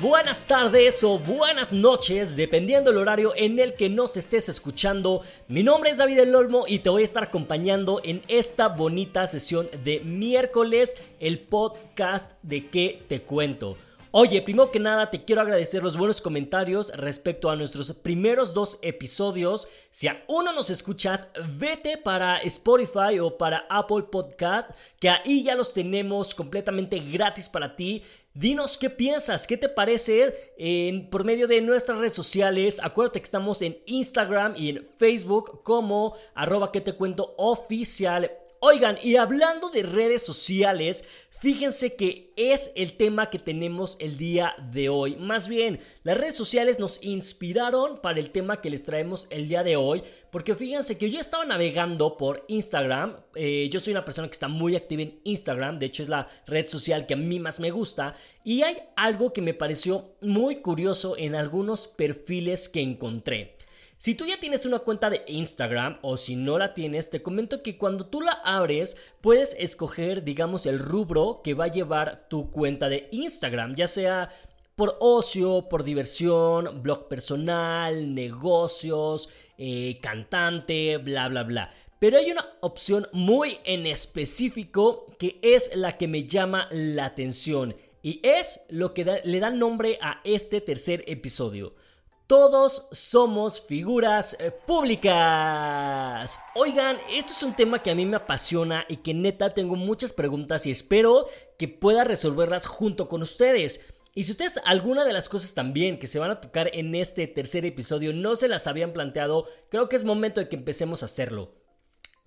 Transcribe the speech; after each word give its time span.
buenas 0.00 0.46
tardes 0.46 1.02
o 1.02 1.18
buenas 1.18 1.72
noches, 1.72 2.36
dependiendo 2.36 2.90
del 2.90 3.00
horario 3.00 3.32
en 3.34 3.58
el 3.58 3.74
que 3.74 3.88
nos 3.88 4.16
estés 4.16 4.48
escuchando. 4.48 5.22
Mi 5.48 5.64
nombre 5.64 5.90
es 5.90 5.96
David 5.96 6.20
El 6.20 6.34
Olmo 6.36 6.66
y 6.68 6.78
te 6.78 6.88
voy 6.88 7.02
a 7.02 7.04
estar 7.04 7.24
acompañando 7.24 8.00
en 8.04 8.22
esta 8.28 8.68
bonita 8.68 9.26
sesión 9.26 9.68
de 9.82 9.98
miércoles, 9.98 10.94
el 11.18 11.40
podcast 11.40 12.34
de 12.42 12.68
qué 12.68 13.02
te 13.08 13.22
cuento. 13.22 13.76
Oye, 14.14 14.42
primero 14.42 14.70
que 14.70 14.78
nada 14.78 15.08
te 15.08 15.24
quiero 15.24 15.40
agradecer 15.40 15.82
los 15.82 15.96
buenos 15.96 16.20
comentarios 16.20 16.92
respecto 16.94 17.48
a 17.48 17.56
nuestros 17.56 17.90
primeros 17.94 18.52
dos 18.52 18.78
episodios. 18.82 19.68
Si 19.90 20.06
aún 20.06 20.44
no 20.44 20.52
nos 20.52 20.68
escuchas, 20.68 21.30
vete 21.56 21.96
para 21.96 22.36
Spotify 22.42 23.18
o 23.22 23.38
para 23.38 23.64
Apple 23.70 24.04
Podcast, 24.12 24.70
que 25.00 25.08
ahí 25.08 25.44
ya 25.44 25.54
los 25.54 25.72
tenemos 25.72 26.34
completamente 26.34 26.98
gratis 26.98 27.48
para 27.48 27.74
ti. 27.74 28.02
Dinos 28.34 28.78
qué 28.78 28.88
piensas, 28.88 29.46
qué 29.46 29.58
te 29.58 29.68
parece 29.68 30.54
en, 30.56 31.10
por 31.10 31.22
medio 31.22 31.46
de 31.46 31.60
nuestras 31.60 31.98
redes 31.98 32.14
sociales. 32.14 32.80
Acuérdate 32.82 33.20
que 33.20 33.26
estamos 33.26 33.60
en 33.60 33.78
Instagram 33.84 34.54
y 34.56 34.70
en 34.70 34.88
Facebook 34.96 35.62
como 35.62 36.16
arroba 36.34 36.72
que 36.72 36.80
te 36.80 36.94
cuento 36.94 37.34
oficial. 37.36 38.30
Oigan, 38.60 38.96
y 39.02 39.16
hablando 39.16 39.68
de 39.68 39.82
redes 39.82 40.22
sociales, 40.22 41.04
Fíjense 41.42 41.96
que 41.96 42.32
es 42.36 42.70
el 42.76 42.92
tema 42.92 43.28
que 43.28 43.40
tenemos 43.40 43.96
el 43.98 44.16
día 44.16 44.54
de 44.70 44.88
hoy. 44.88 45.16
Más 45.16 45.48
bien, 45.48 45.80
las 46.04 46.16
redes 46.16 46.36
sociales 46.36 46.78
nos 46.78 47.02
inspiraron 47.02 48.00
para 48.00 48.20
el 48.20 48.30
tema 48.30 48.60
que 48.60 48.70
les 48.70 48.84
traemos 48.84 49.26
el 49.28 49.48
día 49.48 49.64
de 49.64 49.74
hoy. 49.74 50.02
Porque 50.30 50.54
fíjense 50.54 50.98
que 50.98 51.10
yo 51.10 51.18
estaba 51.18 51.44
navegando 51.44 52.16
por 52.16 52.44
Instagram. 52.46 53.16
Eh, 53.34 53.68
yo 53.72 53.80
soy 53.80 53.92
una 53.92 54.04
persona 54.04 54.28
que 54.28 54.34
está 54.34 54.46
muy 54.46 54.76
activa 54.76 55.02
en 55.02 55.18
Instagram. 55.24 55.80
De 55.80 55.86
hecho, 55.86 56.04
es 56.04 56.08
la 56.08 56.28
red 56.46 56.68
social 56.68 57.06
que 57.06 57.14
a 57.14 57.16
mí 57.16 57.40
más 57.40 57.58
me 57.58 57.72
gusta. 57.72 58.14
Y 58.44 58.62
hay 58.62 58.76
algo 58.94 59.32
que 59.32 59.42
me 59.42 59.52
pareció 59.52 60.14
muy 60.20 60.62
curioso 60.62 61.16
en 61.18 61.34
algunos 61.34 61.88
perfiles 61.88 62.68
que 62.68 62.82
encontré. 62.82 63.56
Si 64.02 64.16
tú 64.16 64.26
ya 64.26 64.40
tienes 64.40 64.66
una 64.66 64.80
cuenta 64.80 65.10
de 65.10 65.22
Instagram 65.28 66.00
o 66.02 66.16
si 66.16 66.34
no 66.34 66.58
la 66.58 66.74
tienes, 66.74 67.08
te 67.08 67.22
comento 67.22 67.62
que 67.62 67.78
cuando 67.78 68.04
tú 68.04 68.20
la 68.20 68.32
abres 68.32 68.96
puedes 69.20 69.54
escoger, 69.60 70.24
digamos, 70.24 70.66
el 70.66 70.80
rubro 70.80 71.40
que 71.44 71.54
va 71.54 71.66
a 71.66 71.72
llevar 71.72 72.26
tu 72.28 72.50
cuenta 72.50 72.88
de 72.88 73.08
Instagram, 73.12 73.76
ya 73.76 73.86
sea 73.86 74.28
por 74.74 74.96
ocio, 74.98 75.68
por 75.68 75.84
diversión, 75.84 76.82
blog 76.82 77.06
personal, 77.06 78.12
negocios, 78.12 79.28
eh, 79.56 80.00
cantante, 80.02 80.96
bla, 80.96 81.28
bla, 81.28 81.44
bla. 81.44 81.72
Pero 82.00 82.18
hay 82.18 82.32
una 82.32 82.44
opción 82.60 83.06
muy 83.12 83.58
en 83.64 83.86
específico 83.86 85.14
que 85.16 85.38
es 85.42 85.76
la 85.76 85.96
que 85.96 86.08
me 86.08 86.26
llama 86.26 86.66
la 86.72 87.04
atención 87.04 87.76
y 88.02 88.18
es 88.24 88.66
lo 88.68 88.94
que 88.94 89.20
le 89.22 89.38
da 89.38 89.50
nombre 89.50 89.96
a 90.02 90.20
este 90.24 90.60
tercer 90.60 91.04
episodio. 91.06 91.76
Todos 92.26 92.88
somos 92.92 93.60
figuras 93.60 94.36
eh, 94.40 94.50
públicas. 94.50 96.40
Oigan, 96.54 96.96
esto 97.10 97.32
es 97.32 97.42
un 97.42 97.54
tema 97.54 97.82
que 97.82 97.90
a 97.90 97.94
mí 97.94 98.06
me 98.06 98.16
apasiona 98.16 98.86
y 98.88 98.96
que 98.98 99.12
neta 99.12 99.50
tengo 99.50 99.76
muchas 99.76 100.12
preguntas 100.12 100.64
y 100.66 100.70
espero 100.70 101.26
que 101.58 101.68
pueda 101.68 102.04
resolverlas 102.04 102.66
junto 102.66 103.08
con 103.08 103.22
ustedes. 103.22 103.92
Y 104.14 104.24
si 104.24 104.32
ustedes 104.32 104.60
alguna 104.64 105.04
de 105.04 105.12
las 105.12 105.28
cosas 105.28 105.54
también 105.54 105.98
que 105.98 106.06
se 106.06 106.18
van 106.18 106.30
a 106.30 106.40
tocar 106.40 106.70
en 106.74 106.94
este 106.94 107.26
tercer 107.26 107.64
episodio 107.64 108.12
no 108.12 108.36
se 108.36 108.48
las 108.48 108.66
habían 108.66 108.92
planteado, 108.92 109.46
creo 109.68 109.88
que 109.88 109.96
es 109.96 110.04
momento 110.04 110.40
de 110.40 110.48
que 110.48 110.56
empecemos 110.56 111.02
a 111.02 111.06
hacerlo. 111.06 111.54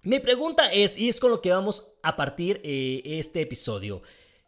Mi 0.01 0.19
pregunta 0.19 0.71
es, 0.71 0.97
y 0.97 1.09
es 1.09 1.19
con 1.19 1.31
lo 1.31 1.41
que 1.41 1.51
vamos 1.51 1.93
a 2.03 2.15
partir 2.15 2.61
eh, 2.63 3.01
este 3.05 3.41
episodio, 3.41 4.03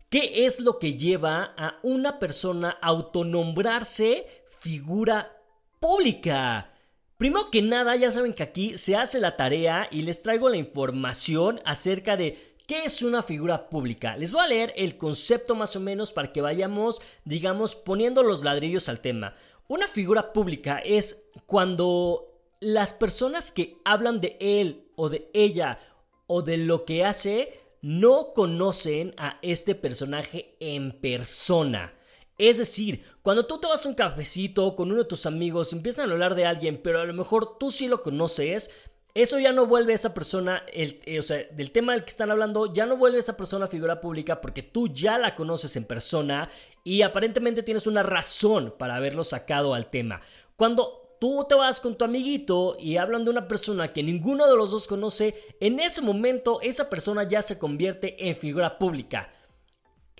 ¿qué 0.09 0.45
es 0.45 0.59
lo 0.59 0.77
que 0.77 0.97
lleva 0.97 1.55
a 1.57 1.79
una 1.83 2.19
persona 2.19 2.77
a 2.81 2.87
autonombrarse 2.87 4.27
figura 4.59 5.36
pública. 5.79 6.73
Primero 7.17 7.49
que 7.49 7.61
nada, 7.61 7.95
ya 7.95 8.11
saben 8.11 8.33
que 8.33 8.43
aquí 8.43 8.77
se 8.77 8.95
hace 8.95 9.19
la 9.19 9.35
tarea 9.35 9.87
y 9.91 10.03
les 10.03 10.21
traigo 10.21 10.49
la 10.49 10.57
información 10.57 11.59
acerca 11.65 12.15
de 12.15 12.55
qué 12.67 12.83
es 12.83 13.01
una 13.01 13.23
figura 13.23 13.69
pública. 13.69 14.15
Les 14.17 14.33
voy 14.33 14.43
a 14.43 14.47
leer 14.47 14.73
el 14.75 14.97
concepto 14.97 15.55
más 15.55 15.75
o 15.75 15.79
menos 15.79 16.13
para 16.13 16.31
que 16.31 16.41
vayamos, 16.41 17.01
digamos, 17.25 17.75
poniendo 17.75 18.21
los 18.21 18.43
ladrillos 18.43 18.87
al 18.89 18.99
tema. 18.99 19.35
Una 19.67 19.87
figura 19.87 20.31
pública 20.31 20.79
es 20.79 21.29
cuando 21.45 22.27
las 22.59 22.93
personas 22.93 23.51
que 23.51 23.77
hablan 23.83 24.21
de 24.21 24.37
él 24.39 24.91
o 24.95 25.09
de 25.09 25.29
ella 25.33 25.79
o 26.27 26.41
de 26.41 26.57
lo 26.57 26.85
que 26.85 27.03
hace 27.03 27.59
no 27.81 28.33
conocen 28.33 29.13
a 29.17 29.39
este 29.41 29.73
personaje 29.73 30.55
en 30.59 30.91
persona. 30.91 31.96
Es 32.37 32.59
decir, 32.59 33.03
cuando 33.23 33.45
tú 33.45 33.59
te 33.59 33.67
vas 33.67 33.85
a 33.85 33.89
un 33.89 33.95
cafecito 33.95 34.75
con 34.75 34.91
uno 34.91 35.03
de 35.03 35.09
tus 35.09 35.25
amigos, 35.25 35.73
empiezan 35.73 36.09
a 36.09 36.13
hablar 36.13 36.35
de 36.35 36.45
alguien, 36.45 36.79
pero 36.83 37.01
a 37.01 37.05
lo 37.05 37.13
mejor 37.13 37.57
tú 37.57 37.71
sí 37.71 37.87
lo 37.87 38.03
conoces, 38.03 38.71
eso 39.15 39.39
ya 39.39 39.51
no 39.51 39.65
vuelve 39.65 39.93
a 39.93 39.95
esa 39.95 40.13
persona, 40.13 40.63
el, 40.71 41.01
eh, 41.05 41.17
o 41.17 41.23
sea, 41.23 41.43
del 41.51 41.71
tema 41.71 41.93
del 41.93 42.03
que 42.03 42.11
están 42.11 42.29
hablando, 42.29 42.71
ya 42.71 42.85
no 42.85 42.97
vuelve 42.97 43.17
a 43.17 43.19
esa 43.19 43.35
persona 43.35 43.65
figura 43.65 43.99
pública 43.99 44.39
porque 44.39 44.61
tú 44.61 44.89
ya 44.89 45.17
la 45.17 45.35
conoces 45.35 45.75
en 45.75 45.85
persona 45.85 46.49
y 46.83 47.01
aparentemente 47.01 47.63
tienes 47.63 47.87
una 47.87 48.03
razón 48.03 48.75
para 48.77 48.95
haberlo 48.95 49.23
sacado 49.23 49.73
al 49.73 49.89
tema. 49.89 50.21
Cuando 50.55 51.17
tú 51.19 51.47
te 51.49 51.55
vas 51.55 51.81
con 51.81 51.97
tu 51.97 52.05
amiguito 52.05 52.77
y 52.79 52.97
hablan 52.97 53.25
de 53.25 53.31
una 53.31 53.47
persona 53.47 53.91
que 53.91 54.03
ninguno 54.03 54.47
de 54.47 54.55
los 54.55 54.69
dos 54.69 54.87
conoce, 54.87 55.33
en 55.59 55.79
ese 55.79 56.03
momento 56.03 56.59
esa 56.61 56.87
persona 56.87 57.27
ya 57.27 57.41
se 57.41 57.57
convierte 57.57 58.29
en 58.29 58.35
figura 58.35 58.77
pública. 58.77 59.33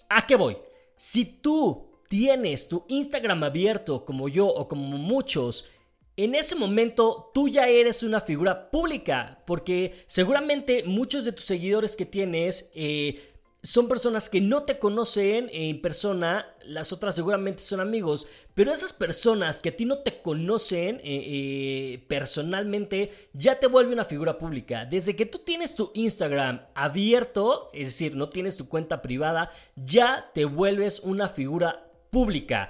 ¿A 0.10 0.26
qué 0.26 0.36
voy? 0.36 0.58
Si 0.96 1.24
tú 1.24 1.87
tienes 2.08 2.68
tu 2.68 2.86
Instagram 2.88 3.44
abierto 3.44 4.06
como 4.06 4.30
yo 4.30 4.48
o 4.48 4.68
como 4.68 4.98
muchos, 4.98 5.70
en 6.18 6.34
ese 6.34 6.56
momento 6.56 7.32
tú 7.34 7.48
ya 7.48 7.68
eres 7.68 8.02
una 8.02 8.22
figura 8.22 8.72
pública, 8.72 9.44
porque 9.46 10.04
seguramente 10.08 10.84
muchos 10.84 11.26
de 11.26 11.32
tus 11.32 11.46
seguidores 11.46 11.96
que 11.96 12.06
tienes 12.08 12.72
eh, 12.74 13.34
son 13.62 13.88
personas 13.88 14.30
que 14.30 14.40
no 14.40 14.64
te 14.64 14.80
conocen 14.80 15.50
en 15.52 15.82
persona, 15.82 16.56
las 16.64 16.94
otras 16.94 17.16
seguramente 17.16 17.62
son 17.62 17.82
amigos, 17.82 18.28
pero 18.56 18.72
esas 18.72 18.94
personas 18.94 19.60
que 19.60 19.70
a 19.70 19.76
ti 19.76 19.86
no 19.86 20.00
te 20.00 20.22
conocen 20.22 20.98
eh, 20.98 21.02
eh, 21.04 22.06
personalmente 22.08 23.12
ya 23.34 23.60
te 23.60 23.68
vuelve 23.68 23.94
una 23.94 24.06
figura 24.06 24.38
pública. 24.38 24.86
Desde 24.86 25.16
que 25.16 25.26
tú 25.26 25.40
tienes 25.40 25.76
tu 25.76 25.92
Instagram 25.94 26.62
abierto, 26.74 27.70
es 27.74 27.90
decir, 27.90 28.16
no 28.16 28.30
tienes 28.30 28.58
tu 28.58 28.70
cuenta 28.70 29.02
privada, 29.02 29.52
ya 29.76 30.32
te 30.34 30.46
vuelves 30.46 31.02
una 31.02 31.28
figura 31.28 31.87
pública. 32.10 32.70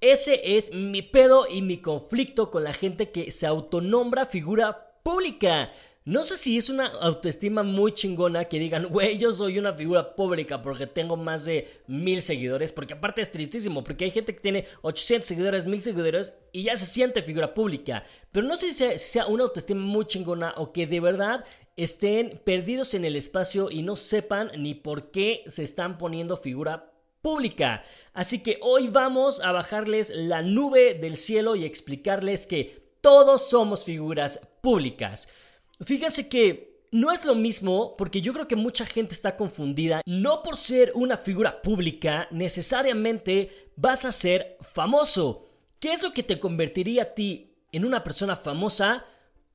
Ese 0.00 0.56
es 0.56 0.72
mi 0.72 1.02
pedo 1.02 1.46
y 1.48 1.62
mi 1.62 1.78
conflicto 1.78 2.50
con 2.50 2.62
la 2.64 2.72
gente 2.72 3.10
que 3.10 3.30
se 3.32 3.46
autonombra 3.46 4.26
figura 4.26 4.92
pública. 5.02 5.72
No 6.04 6.22
sé 6.22 6.38
si 6.38 6.56
es 6.56 6.70
una 6.70 6.86
autoestima 6.86 7.62
muy 7.62 7.92
chingona 7.92 8.46
que 8.46 8.58
digan, 8.58 8.86
güey, 8.86 9.18
yo 9.18 9.30
soy 9.30 9.58
una 9.58 9.74
figura 9.74 10.16
pública 10.16 10.62
porque 10.62 10.86
tengo 10.86 11.18
más 11.18 11.44
de 11.44 11.68
mil 11.86 12.22
seguidores, 12.22 12.72
porque 12.72 12.94
aparte 12.94 13.20
es 13.20 13.30
tristísimo, 13.30 13.84
porque 13.84 14.06
hay 14.06 14.10
gente 14.10 14.34
que 14.34 14.40
tiene 14.40 14.64
800 14.80 15.28
seguidores, 15.28 15.66
mil 15.66 15.82
seguidores 15.82 16.38
y 16.50 16.62
ya 16.62 16.76
se 16.76 16.86
siente 16.86 17.22
figura 17.22 17.52
pública. 17.52 18.04
Pero 18.32 18.46
no 18.46 18.56
sé 18.56 18.72
si 18.72 18.78
sea, 18.78 18.92
si 18.98 19.08
sea 19.08 19.26
una 19.26 19.44
autoestima 19.44 19.82
muy 19.82 20.06
chingona 20.06 20.54
o 20.56 20.72
que 20.72 20.86
de 20.86 21.00
verdad 21.00 21.44
estén 21.76 22.40
perdidos 22.42 22.94
en 22.94 23.04
el 23.04 23.14
espacio 23.14 23.70
y 23.70 23.82
no 23.82 23.94
sepan 23.94 24.50
ni 24.56 24.74
por 24.74 25.10
qué 25.10 25.42
se 25.46 25.62
están 25.62 25.98
poniendo 25.98 26.38
figura 26.38 26.76
pública. 26.78 26.97
Así 28.12 28.42
que 28.42 28.58
hoy 28.62 28.88
vamos 28.88 29.40
a 29.40 29.52
bajarles 29.52 30.10
la 30.10 30.42
nube 30.42 30.94
del 30.94 31.16
cielo 31.16 31.56
y 31.56 31.64
explicarles 31.64 32.46
que 32.46 32.96
todos 33.00 33.48
somos 33.48 33.84
figuras 33.84 34.56
públicas. 34.60 35.28
Fíjense 35.80 36.28
que 36.28 36.68
no 36.90 37.12
es 37.12 37.24
lo 37.24 37.34
mismo 37.34 37.96
porque 37.96 38.22
yo 38.22 38.32
creo 38.32 38.48
que 38.48 38.56
mucha 38.56 38.86
gente 38.86 39.14
está 39.14 39.36
confundida. 39.36 40.02
No 40.06 40.42
por 40.42 40.56
ser 40.56 40.92
una 40.94 41.16
figura 41.16 41.62
pública 41.62 42.28
necesariamente 42.30 43.70
vas 43.76 44.04
a 44.04 44.12
ser 44.12 44.56
famoso. 44.60 45.48
¿Qué 45.78 45.92
es 45.92 46.02
lo 46.02 46.12
que 46.12 46.22
te 46.22 46.40
convertiría 46.40 47.02
a 47.02 47.14
ti 47.14 47.54
en 47.72 47.84
una 47.84 48.02
persona 48.02 48.36
famosa? 48.36 49.04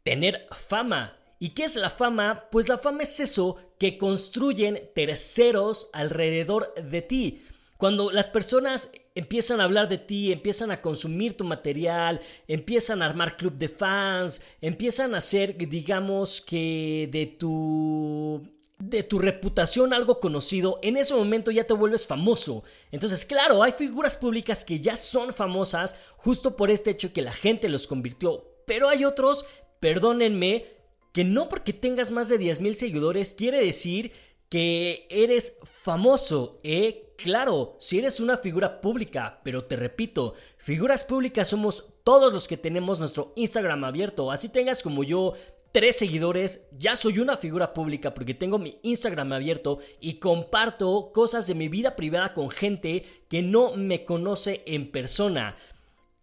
Tener 0.03 0.47
fama. 0.51 1.17
¿Y 1.39 1.49
qué 1.49 1.65
es 1.65 1.75
la 1.75 1.89
fama? 1.89 2.47
Pues 2.51 2.69
la 2.69 2.77
fama 2.77 3.03
es 3.03 3.19
eso 3.19 3.57
que 3.77 3.97
construyen 3.97 4.91
terceros 4.95 5.89
alrededor 5.91 6.73
de 6.75 7.01
ti. 7.01 7.41
Cuando 7.83 8.11
las 8.11 8.29
personas 8.29 8.93
empiezan 9.13 9.59
a 9.59 9.65
hablar 9.65 9.89
de 9.89 9.97
ti, 9.97 10.31
empiezan 10.31 10.71
a 10.71 10.81
consumir 10.81 11.35
tu 11.35 11.43
material, 11.43 12.21
empiezan 12.47 13.01
a 13.01 13.05
armar 13.07 13.35
club 13.35 13.55
de 13.55 13.67
fans, 13.67 14.41
empiezan 14.61 15.13
a 15.13 15.17
hacer, 15.17 15.57
digamos 15.57 16.39
que 16.39 17.09
de 17.11 17.25
tu 17.25 18.41
de 18.79 19.03
tu 19.03 19.19
reputación 19.19 19.91
algo 19.93 20.21
conocido, 20.21 20.79
en 20.81 20.95
ese 20.95 21.13
momento 21.13 21.51
ya 21.51 21.67
te 21.67 21.73
vuelves 21.73 22.07
famoso. 22.07 22.63
Entonces, 22.89 23.25
claro, 23.25 23.61
hay 23.61 23.73
figuras 23.73 24.15
públicas 24.15 24.63
que 24.63 24.79
ya 24.79 24.95
son 24.95 25.33
famosas 25.33 25.97
justo 26.15 26.55
por 26.55 26.71
este 26.71 26.91
hecho 26.91 27.11
que 27.11 27.21
la 27.21 27.33
gente 27.33 27.67
los 27.67 27.87
convirtió, 27.87 28.45
pero 28.65 28.87
hay 28.87 29.03
otros, 29.03 29.45
perdónenme, 29.81 30.67
que 31.11 31.25
no 31.25 31.49
porque 31.49 31.73
tengas 31.73 32.11
más 32.11 32.29
de 32.29 32.39
10.000 32.39 32.75
seguidores 32.75 33.35
quiere 33.35 33.63
decir 33.63 34.13
que 34.53 35.07
eres 35.09 35.57
famoso, 35.81 36.59
¿eh? 36.61 37.15
Claro, 37.17 37.75
si 37.79 37.97
eres 37.97 38.19
una 38.19 38.37
figura 38.37 38.81
pública, 38.81 39.41
pero 39.43 39.63
te 39.65 39.75
repito, 39.75 40.35
figuras 40.57 41.05
públicas 41.05 41.47
somos 41.47 41.87
todos 42.03 42.31
los 42.31 42.47
que 42.47 42.55
tenemos 42.55 42.99
nuestro 42.99 43.33
Instagram 43.35 43.83
abierto, 43.83 44.29
así 44.29 44.49
tengas 44.49 44.83
como 44.83 45.03
yo 45.03 45.33
tres 45.71 45.97
seguidores, 45.97 46.67
ya 46.77 46.95
soy 46.95 47.17
una 47.17 47.37
figura 47.37 47.73
pública 47.73 48.13
porque 48.13 48.35
tengo 48.35 48.59
mi 48.59 48.77
Instagram 48.83 49.33
abierto 49.33 49.79
y 49.99 50.19
comparto 50.19 51.11
cosas 51.11 51.47
de 51.47 51.55
mi 51.55 51.67
vida 51.67 51.95
privada 51.95 52.35
con 52.35 52.51
gente 52.51 53.25
que 53.29 53.41
no 53.41 53.75
me 53.75 54.05
conoce 54.05 54.61
en 54.67 54.91
persona. 54.91 55.57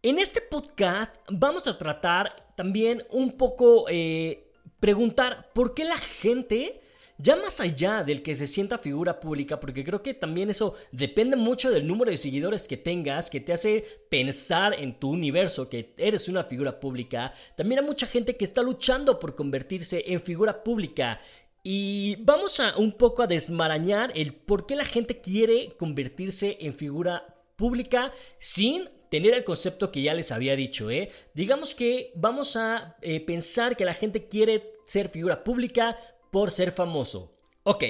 En 0.05 0.21
este 0.21 0.41
podcast 0.41 1.17
vamos 1.29 1.67
a 1.67 1.79
tratar 1.79 2.55
también 2.56 3.05
un 3.11 3.33
poco 3.33 3.87
eh, 3.88 4.53
preguntar 4.79 5.50
por 5.53 5.75
qué 5.75 5.83
la 5.83 5.99
gente 5.99 6.81
ya 7.23 7.37
más 7.37 7.61
allá 7.61 8.03
del 8.03 8.23
que 8.23 8.35
se 8.35 8.47
sienta 8.47 8.79
figura 8.79 9.21
pública, 9.21 9.61
porque 9.61 9.85
creo 9.85 10.03
que 10.03 10.15
también 10.15 10.49
eso 10.49 10.77
depende 10.91 11.37
mucho 11.37 11.71
del 11.71 11.87
número 11.87 12.11
de 12.11 12.17
seguidores 12.17 12.67
que 12.67 12.77
tengas, 12.77 13.29
que 13.29 13.41
te 13.41 13.53
hace 13.53 13.85
pensar 14.09 14.75
en 14.75 14.99
tu 14.99 15.11
universo, 15.11 15.69
que 15.69 15.95
eres 15.99 16.29
una 16.29 16.45
figura 16.45 16.81
pública, 16.81 17.35
también 17.57 17.81
hay 17.81 17.87
mucha 17.87 18.07
gente 18.07 18.37
que 18.37 18.45
está 18.45 18.63
luchando 18.63 19.19
por 19.19 19.35
convertirse 19.35 20.05
en 20.07 20.23
figura 20.23 20.63
pública. 20.63 21.21
Y 21.63 22.17
vamos 22.21 22.59
a 22.59 22.79
un 22.79 22.93
poco 22.93 23.23
a 23.23 23.27
desmarañar 23.27 24.13
el 24.15 24.33
por 24.33 24.67
qué 24.67 24.75
la 24.75 24.87
gente 24.87 25.21
quiere 25.21 25.75
convertirse 25.79 26.57
en 26.61 26.73
figura 26.73 27.37
pública 27.57 28.13
sin 28.39 28.89
tener 29.11 29.35
el 29.35 29.45
concepto 29.45 29.91
que 29.91 30.01
ya 30.01 30.15
les 30.15 30.33
había 30.33 30.57
dicho, 30.57 30.91
¿eh? 30.91 31.11
Digamos 31.35 31.75
que 31.75 32.13
vamos 32.15 32.57
a 32.57 32.97
eh, 33.03 33.21
pensar 33.21 33.77
que 33.77 33.85
la 33.85 33.93
gente 33.93 34.29
quiere 34.29 34.73
ser 34.87 35.09
figura 35.09 35.45
pública 35.45 35.99
por 36.31 36.50
ser 36.50 36.73
famoso. 36.73 37.37
Ok, 37.62 37.85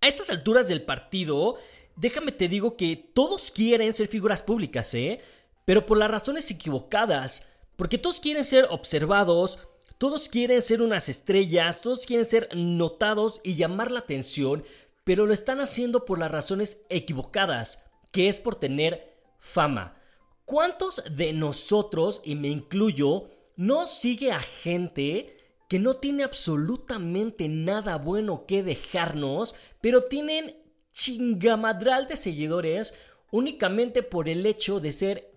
a 0.00 0.08
estas 0.08 0.28
alturas 0.28 0.68
del 0.68 0.82
partido, 0.82 1.56
déjame 1.96 2.30
te 2.30 2.46
digo 2.46 2.76
que 2.76 2.94
todos 3.14 3.50
quieren 3.50 3.92
ser 3.92 4.06
figuras 4.06 4.42
públicas, 4.42 4.92
¿eh? 4.92 5.20
Pero 5.64 5.86
por 5.86 5.96
las 5.96 6.10
razones 6.10 6.50
equivocadas, 6.50 7.48
porque 7.76 7.96
todos 7.96 8.20
quieren 8.20 8.44
ser 8.44 8.66
observados, 8.70 9.60
todos 9.96 10.28
quieren 10.28 10.60
ser 10.60 10.82
unas 10.82 11.08
estrellas, 11.08 11.80
todos 11.80 12.04
quieren 12.04 12.26
ser 12.26 12.48
notados 12.54 13.40
y 13.42 13.54
llamar 13.54 13.90
la 13.90 14.00
atención, 14.00 14.64
pero 15.04 15.24
lo 15.24 15.32
están 15.32 15.60
haciendo 15.60 16.04
por 16.04 16.18
las 16.18 16.30
razones 16.30 16.82
equivocadas, 16.90 17.86
que 18.10 18.28
es 18.28 18.40
por 18.40 18.56
tener 18.56 19.16
fama. 19.38 20.00
¿Cuántos 20.44 21.02
de 21.10 21.32
nosotros, 21.32 22.20
y 22.24 22.34
me 22.34 22.48
incluyo, 22.48 23.30
no 23.56 23.86
sigue 23.86 24.32
a 24.32 24.40
gente 24.40 25.43
que 25.74 25.80
no 25.80 25.96
tiene 25.96 26.22
absolutamente 26.22 27.48
nada 27.48 27.96
bueno 27.96 28.46
que 28.46 28.62
dejarnos, 28.62 29.56
pero 29.80 30.04
tienen 30.04 30.56
chingamadral 30.92 32.06
de 32.06 32.16
seguidores 32.16 32.94
únicamente 33.32 34.04
por 34.04 34.28
el 34.28 34.46
hecho 34.46 34.78
de 34.78 34.92
ser 34.92 35.32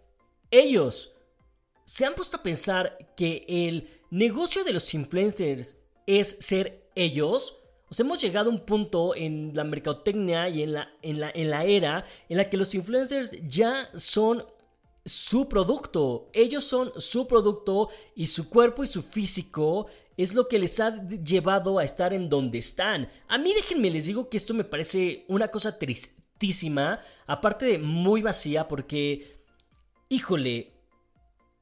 ellos. 0.51 1.16
¿Se 1.86 2.06
han 2.06 2.13
puesto 2.13 2.38
a 2.38 2.44
pensar 2.44 3.16
que 3.18 3.45
el 3.48 3.89
negocio 4.12 4.63
de 4.63 4.74
los 4.74 4.94
influencers 4.94 5.80
es 6.06 6.38
ser 6.40 6.88
ellos? 6.94 7.63
O 7.90 7.95
sea, 7.95 8.06
hemos 8.06 8.22
llegado 8.22 8.51
a 8.51 8.54
un 8.54 8.63
punto 8.63 9.16
en 9.16 9.54
la 9.56 9.63
mercadotecnia 9.63 10.50
y 10.50 10.62
en 10.62 10.74
la, 10.74 10.94
en 11.01 11.19
la, 11.19 11.31
en 11.31 11.50
la 11.50 11.66
era 11.66 12.06
en 12.30 12.38
la 12.38 12.48
que 12.48 12.57
los 12.57 12.75
influencers 12.75 13.31
ya 13.48 13.90
son 13.95 14.45
su 15.04 15.50
producto. 15.50 16.30
Ellos 16.31 16.63
son 16.63 16.92
su 16.98 17.28
producto 17.28 17.90
y 18.13 18.28
su 18.28 18.50
cuerpo 18.50 18.83
y 18.83 18.88
su 18.88 19.01
físico 19.01 19.88
es 20.18 20.34
lo 20.34 20.48
que 20.48 20.60
les 20.60 20.80
ha 20.80 21.08
llevado 21.08 21.78
a 21.78 21.84
estar 21.84 22.14
en 22.14 22.28
donde 22.28 22.58
están. 22.58 23.10
A 23.28 23.38
mí 23.38 23.54
déjenme 23.54 23.92
les 23.92 24.08
digo 24.08 24.30
que 24.30 24.38
esto 24.38 24.54
me 24.54 24.64
parece 24.64 25.24
una 25.28 25.50
cosa 25.50 25.78
tristísima, 25.78 27.00
aparte 27.28 27.68
de 27.68 27.78
muy 27.78 28.24
vacía 28.24 28.68
porque, 28.68 29.38
híjole, 30.10 30.74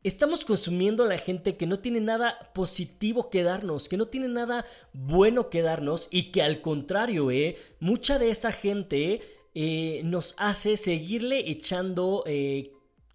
estamos 0.03 0.45
consumiendo 0.45 1.03
a 1.03 1.07
la 1.07 1.17
gente 1.17 1.57
que 1.57 1.67
no 1.67 1.79
tiene 1.79 1.99
nada 1.99 2.51
positivo 2.53 3.29
que 3.29 3.43
darnos, 3.43 3.89
que 3.89 3.97
no 3.97 4.05
tiene 4.05 4.29
nada 4.29 4.65
bueno 4.93 5.49
que 5.49 5.61
darnos 5.61 6.07
y 6.09 6.31
que 6.31 6.41
al 6.41 6.61
contrario, 6.61 7.31
eh, 7.31 7.57
mucha 7.79 8.19
de 8.19 8.29
esa 8.29 8.53
gente 8.53 9.21
eh, 9.53 10.01
nos 10.05 10.35
hace 10.37 10.77
seguirle 10.77 11.49
echando 11.49 12.23
eh, 12.25 12.71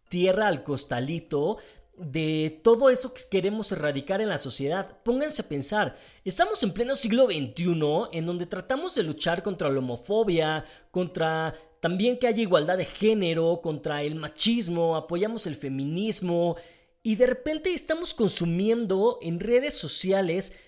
tierra 0.09 0.49
al 0.49 0.65
costalito 0.65 1.59
de 2.01 2.61
todo 2.65 2.89
eso 2.89 3.13
que 3.13 3.23
queremos 3.31 3.71
erradicar 3.73 4.21
en 4.21 4.31
la 4.31 4.39
sociedad. 4.39 4.99
Pónganse 5.05 5.43
a 5.43 5.49
pensar, 5.49 5.97
estamos 6.25 6.63
en 6.63 6.73
pleno 6.73 6.95
siglo 6.95 7.27
XXI 7.27 8.09
en 8.13 8.27
donde 8.27 8.47
tratamos 8.47 8.95
de 8.95 9.03
luchar 9.03 9.43
contra 9.43 9.69
la 9.69 9.79
homofobia, 9.79 10.65
contra 10.91 11.55
también 11.81 12.19
que 12.19 12.27
haya 12.27 12.43
igualdad 12.43 12.79
de 12.79 12.87
género, 12.87 13.61
contra 13.63 14.03
el 14.03 14.15
machismo, 14.15 14.97
apoyamos 14.97 15.47
el 15.47 15.55
feminismo 15.55 16.57
y 17.03 17.17
de 17.17 17.27
repente 17.27 17.73
estamos 17.75 18.15
consumiendo 18.15 19.19
en 19.21 19.41
redes 19.41 19.75
sociales 19.75 20.59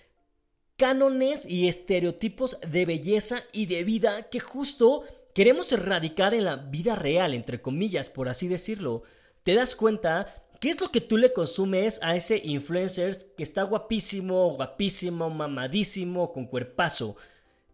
cánones 0.77 1.45
y 1.47 1.67
estereotipos 1.67 2.57
de 2.67 2.85
belleza 2.85 3.43
y 3.51 3.65
de 3.65 3.83
vida 3.83 4.29
que 4.29 4.39
justo 4.39 5.03
queremos 5.33 5.71
erradicar 5.71 6.33
en 6.33 6.45
la 6.45 6.57
vida 6.57 6.95
real, 6.95 7.33
entre 7.33 7.61
comillas, 7.61 8.09
por 8.09 8.29
así 8.29 8.47
decirlo. 8.47 9.03
¿Te 9.43 9.55
das 9.55 9.75
cuenta? 9.75 10.42
¿Qué 10.63 10.69
es 10.69 10.79
lo 10.79 10.91
que 10.91 11.01
tú 11.01 11.17
le 11.17 11.33
consumes 11.33 12.01
a 12.01 12.15
ese 12.15 12.41
influencer 12.41 13.17
que 13.35 13.43
está 13.43 13.63
guapísimo, 13.63 14.51
guapísimo, 14.51 15.29
mamadísimo, 15.29 16.31
con 16.31 16.45
cuerpazo? 16.45 17.17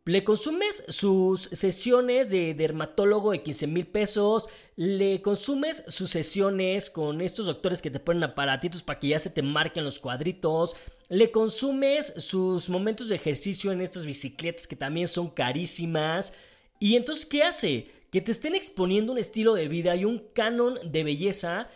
Le 0.06 0.24
consumes 0.24 0.86
sus 0.88 1.41
sesiones 1.41 2.31
de 2.31 2.56
dermatólogo 2.56 3.30
de 3.30 3.44
15 3.44 3.68
mil 3.68 3.86
pesos. 3.86 4.50
Le 4.75 5.21
consumes 5.21 5.83
sus 5.88 6.09
sesiones 6.09 6.89
con 6.89 7.21
estos 7.21 7.45
doctores 7.45 7.83
que 7.83 7.91
te 7.91 8.00
ponen 8.00 8.24
aparatitos 8.24 8.81
para 8.81 9.00
que 9.00 9.09
ya 9.09 9.19
se 9.19 9.30
te 9.30 9.44
marquen 9.44 9.83
los 9.83 10.00
cuadritos. 10.00 10.75
Le 11.09 11.30
consumes 11.30 12.15
sus 12.18 12.71
momentos 12.71 13.07
de 13.07 13.18
ejercicio 13.18 13.71
en 13.71 13.81
estas 13.81 14.07
bicicletas 14.07 14.65
que 14.65 14.75
también 14.75 15.07
son 15.07 15.30
carísimas. 15.30 16.33
Y 16.80 16.95
entonces, 16.95 17.27
¿qué 17.27 17.44
hace? 17.44 17.91
Que 18.10 18.19
te 18.19 18.31
estén 18.31 18.55
exponiendo 18.55 19.12
un 19.12 19.19
estilo 19.19 19.53
de 19.53 19.67
vida 19.67 19.96
y 19.96 20.05
un 20.05 20.24
canon 20.34 20.79
de 20.91 21.03
belleza 21.03 21.69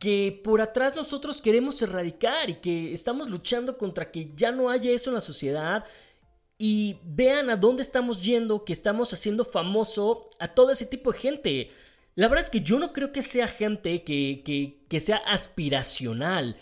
que 0.00 0.40
por 0.42 0.62
atrás 0.62 0.96
nosotros 0.96 1.42
queremos 1.42 1.80
erradicar 1.82 2.48
y 2.48 2.54
que 2.54 2.92
estamos 2.92 3.28
luchando 3.28 3.76
contra 3.76 4.10
que 4.10 4.32
ya 4.34 4.50
no 4.50 4.70
haya 4.70 4.90
eso 4.90 5.10
en 5.10 5.14
la 5.14 5.20
sociedad. 5.20 5.84
Y 6.58 6.96
vean 7.04 7.50
a 7.50 7.56
dónde 7.56 7.82
estamos 7.82 8.22
yendo, 8.22 8.64
que 8.64 8.72
estamos 8.72 9.12
haciendo 9.12 9.44
famoso 9.44 10.30
a 10.38 10.48
todo 10.48 10.70
ese 10.70 10.86
tipo 10.86 11.12
de 11.12 11.18
gente. 11.18 11.68
La 12.14 12.28
verdad 12.28 12.44
es 12.44 12.50
que 12.50 12.62
yo 12.62 12.78
no 12.78 12.92
creo 12.94 13.12
que 13.12 13.22
sea 13.22 13.46
gente 13.46 14.02
que, 14.02 14.42
que, 14.44 14.84
que 14.88 15.00
sea 15.00 15.18
aspiracional. 15.18 16.56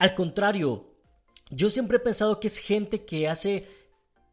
Al 0.00 0.14
contrario, 0.16 0.92
yo 1.50 1.70
siempre 1.70 1.98
he 1.98 2.00
pensado 2.00 2.40
que 2.40 2.48
es 2.48 2.58
gente 2.58 3.04
que 3.04 3.28
hace 3.28 3.68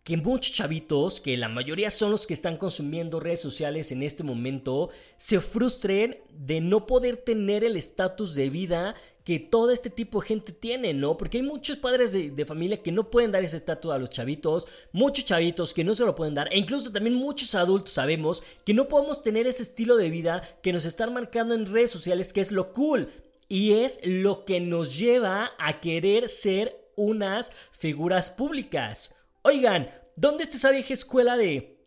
que 0.10 0.18
muchos 0.18 0.54
chavitos, 0.54 1.22
que 1.22 1.38
la 1.38 1.50
mayoría 1.50 1.92
son 1.92 2.10
los 2.10 2.26
que 2.26 2.34
están 2.34 2.58
consumiendo 2.58 3.20
redes 3.20 3.42
sociales 3.42 3.92
en 3.92 4.02
este 4.02 4.24
momento, 4.24 4.90
se 5.18 5.40
frustren 5.40 6.18
de 6.32 6.62
no 6.62 6.88
poder 6.88 7.18
tener 7.18 7.64
el 7.64 7.78
estatus 7.78 8.34
de 8.34 8.50
vida 8.50 8.96
que 9.24 9.38
todo 9.38 9.70
este 9.70 9.92
tipo 9.92 10.20
de 10.20 10.26
gente 10.26 10.52
tiene, 10.52 10.96
¿no? 10.96 11.16
Porque 11.16 11.38
hay 11.38 11.44
muchos 11.44 11.78
padres 11.78 12.12
de, 12.12 12.46
familia 12.48 12.82
que 12.82 12.92
no 12.92 13.12
pueden 13.12 13.32
dar 13.32 13.44
ese 13.44 13.58
estatus 13.58 13.92
a 13.92 14.00
los 14.00 14.10
chavitos, 14.10 14.68
muchos 14.92 15.26
chavitos 15.26 15.76
que 15.76 15.84
no 15.84 15.94
se 15.94 16.04
lo 16.04 16.16
pueden 16.16 16.34
dar, 16.34 16.52
e 16.52 16.58
incluso 16.58 16.92
también 16.92 17.14
muchos 17.14 17.54
adultos 17.54 17.94
sabemos 17.94 18.42
que 18.66 18.74
no 18.74 18.88
podemos 18.88 19.22
tener 19.22 19.46
ese 19.46 19.62
estilo 19.62 19.96
de 19.96 20.10
vida 20.10 20.42
que 20.64 20.74
nos 20.74 20.86
están 20.86 21.14
marcando 21.14 21.54
en 21.54 21.68
redes 21.68 21.92
sociales, 21.92 22.34
que 22.34 22.42
es 22.42 22.52
lo 22.52 22.74
cool. 22.74 23.12
Y 23.48 23.74
es 23.74 24.00
lo 24.04 24.44
que 24.44 24.60
nos 24.60 24.98
lleva 24.98 25.52
a 25.60 25.82
querer 25.82 26.30
ser 26.30 26.90
unas 26.96 27.52
figuras 27.72 28.32
públicas. 28.32 29.19
Oigan, 29.42 29.90
¿dónde 30.16 30.44
está 30.44 30.58
esa 30.58 30.72
vieja 30.72 30.94
escuela 30.94 31.38
de, 31.38 31.80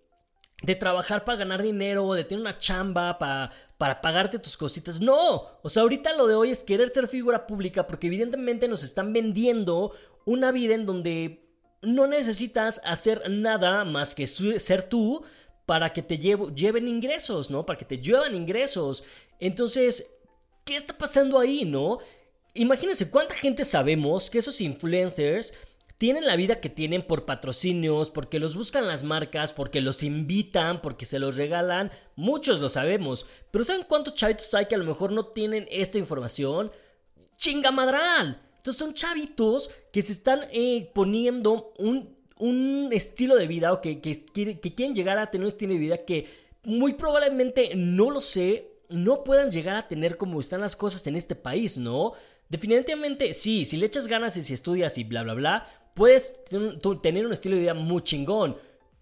de 0.63 0.75
trabajar 0.75 1.25
para 1.25 1.39
ganar 1.39 1.63
dinero, 1.63 2.15
de 2.15 2.25
tener 2.25 2.41
una 2.41 2.59
chamba 2.59 3.19
para, 3.19 3.53
para 3.79 4.01
pagarte 4.01 4.39
tus 4.39 4.57
cositas? 4.57 5.01
No, 5.01 5.59
o 5.63 5.69
sea, 5.69 5.83
ahorita 5.83 6.17
lo 6.17 6.27
de 6.27 6.35
hoy 6.35 6.51
es 6.51 6.65
querer 6.65 6.89
ser 6.89 7.09
figura 7.09 7.47
pública 7.47 7.87
porque 7.87 8.07
evidentemente 8.07 8.69
nos 8.69 8.83
están 8.83 9.13
vendiendo 9.13 9.93
una 10.25 10.53
vida 10.53 10.75
en 10.75 10.87
donde 10.87 11.43
no 11.83 12.07
necesitas 12.07 12.81
hacer 12.85 13.29
nada 13.29 13.85
más 13.85 14.15
que 14.15 14.27
ser 14.27 14.85
tú 14.85 15.25
para 15.67 15.93
que 15.93 16.03
te 16.03 16.19
lleven 16.19 16.89
ingresos, 16.89 17.51
¿no? 17.51 17.67
Para 17.67 17.79
que 17.79 17.85
te 17.85 17.99
lleven 17.99 18.35
ingresos. 18.35 19.05
Entonces, 19.41 20.19
¿qué 20.65 20.77
está 20.77 20.97
pasando 20.97 21.39
ahí, 21.39 21.65
no? 21.65 21.99
Imagínense 22.55 23.11
cuánta 23.11 23.35
gente 23.35 23.65
sabemos 23.65 24.31
que 24.31 24.39
esos 24.39 24.61
influencers 24.61 25.55
tienen 25.99 26.27
la 26.27 26.37
vida 26.37 26.61
que 26.61 26.69
tienen 26.69 27.07
por 27.07 27.25
patrocinios, 27.25 28.11
porque 28.11 28.39
los 28.39 28.57
buscan 28.57 28.87
las 28.87 29.05
marcas, 29.05 29.53
porque 29.53 29.81
los 29.81 30.03
invitan, 30.03 30.83
porque 30.83 31.07
se 31.07 31.19
los 31.19 31.37
regalan. 31.37 31.93
Muchos 32.17 32.61
lo 32.61 32.69
sabemos. 32.69 33.27
Pero 33.51 33.65
¿saben 33.65 33.87
cuántos 33.89 34.15
chavitos 34.15 34.53
hay 34.55 34.67
que 34.67 34.75
a 34.75 34.79
lo 34.79 34.85
mejor 34.85 35.13
no 35.13 35.27
tienen 35.27 35.69
esta 35.71 35.99
información? 35.99 36.73
¡Chingamadral! 37.37 38.41
Entonces 38.57 38.79
son 38.79 38.95
chavitos 38.95 39.71
que 39.93 40.03
se 40.03 40.13
están 40.13 40.41
eh, 40.53 40.91
poniendo 40.95 41.73
un, 41.79 42.17
un 42.39 42.89
estilo 42.93 43.37
de 43.37 43.47
vida 43.47 43.73
o 43.73 43.81
que, 43.81 44.01
que, 44.01 44.15
que 44.35 44.75
quieren 44.75 44.95
llegar 44.95 45.19
a 45.19 45.31
tener 45.31 45.45
un 45.45 45.49
estilo 45.49 45.73
de 45.73 45.79
vida 45.79 46.05
que 46.05 46.27
muy 46.65 46.95
probablemente, 46.95 47.73
no 47.75 48.11
lo 48.11 48.21
sé, 48.21 48.73
no 48.89 49.25
puedan 49.25 49.51
llegar 49.51 49.77
a 49.77 49.89
tener 49.89 50.17
como 50.17 50.39
están 50.39 50.61
las 50.61 50.77
cosas 50.77 51.07
en 51.07 51.17
este 51.17 51.35
país, 51.35 51.79
¿no? 51.79 52.13
Definitivamente 52.53 53.33
sí, 53.33 53.65
si 53.65 53.79
le 53.79 53.87
echas 53.87 54.09
ganas 54.09 54.37
y 54.37 54.43
si 54.43 54.53
estudias 54.53 54.99
y 54.99 55.05
bla, 55.05 55.23
bla, 55.23 55.33
bla, 55.33 55.67
puedes 55.95 56.45
tener 57.01 57.25
un 57.25 57.33
estilo 57.33 57.55
de 57.55 57.63
vida 57.63 57.73
muy 57.73 58.03
chingón, 58.03 58.59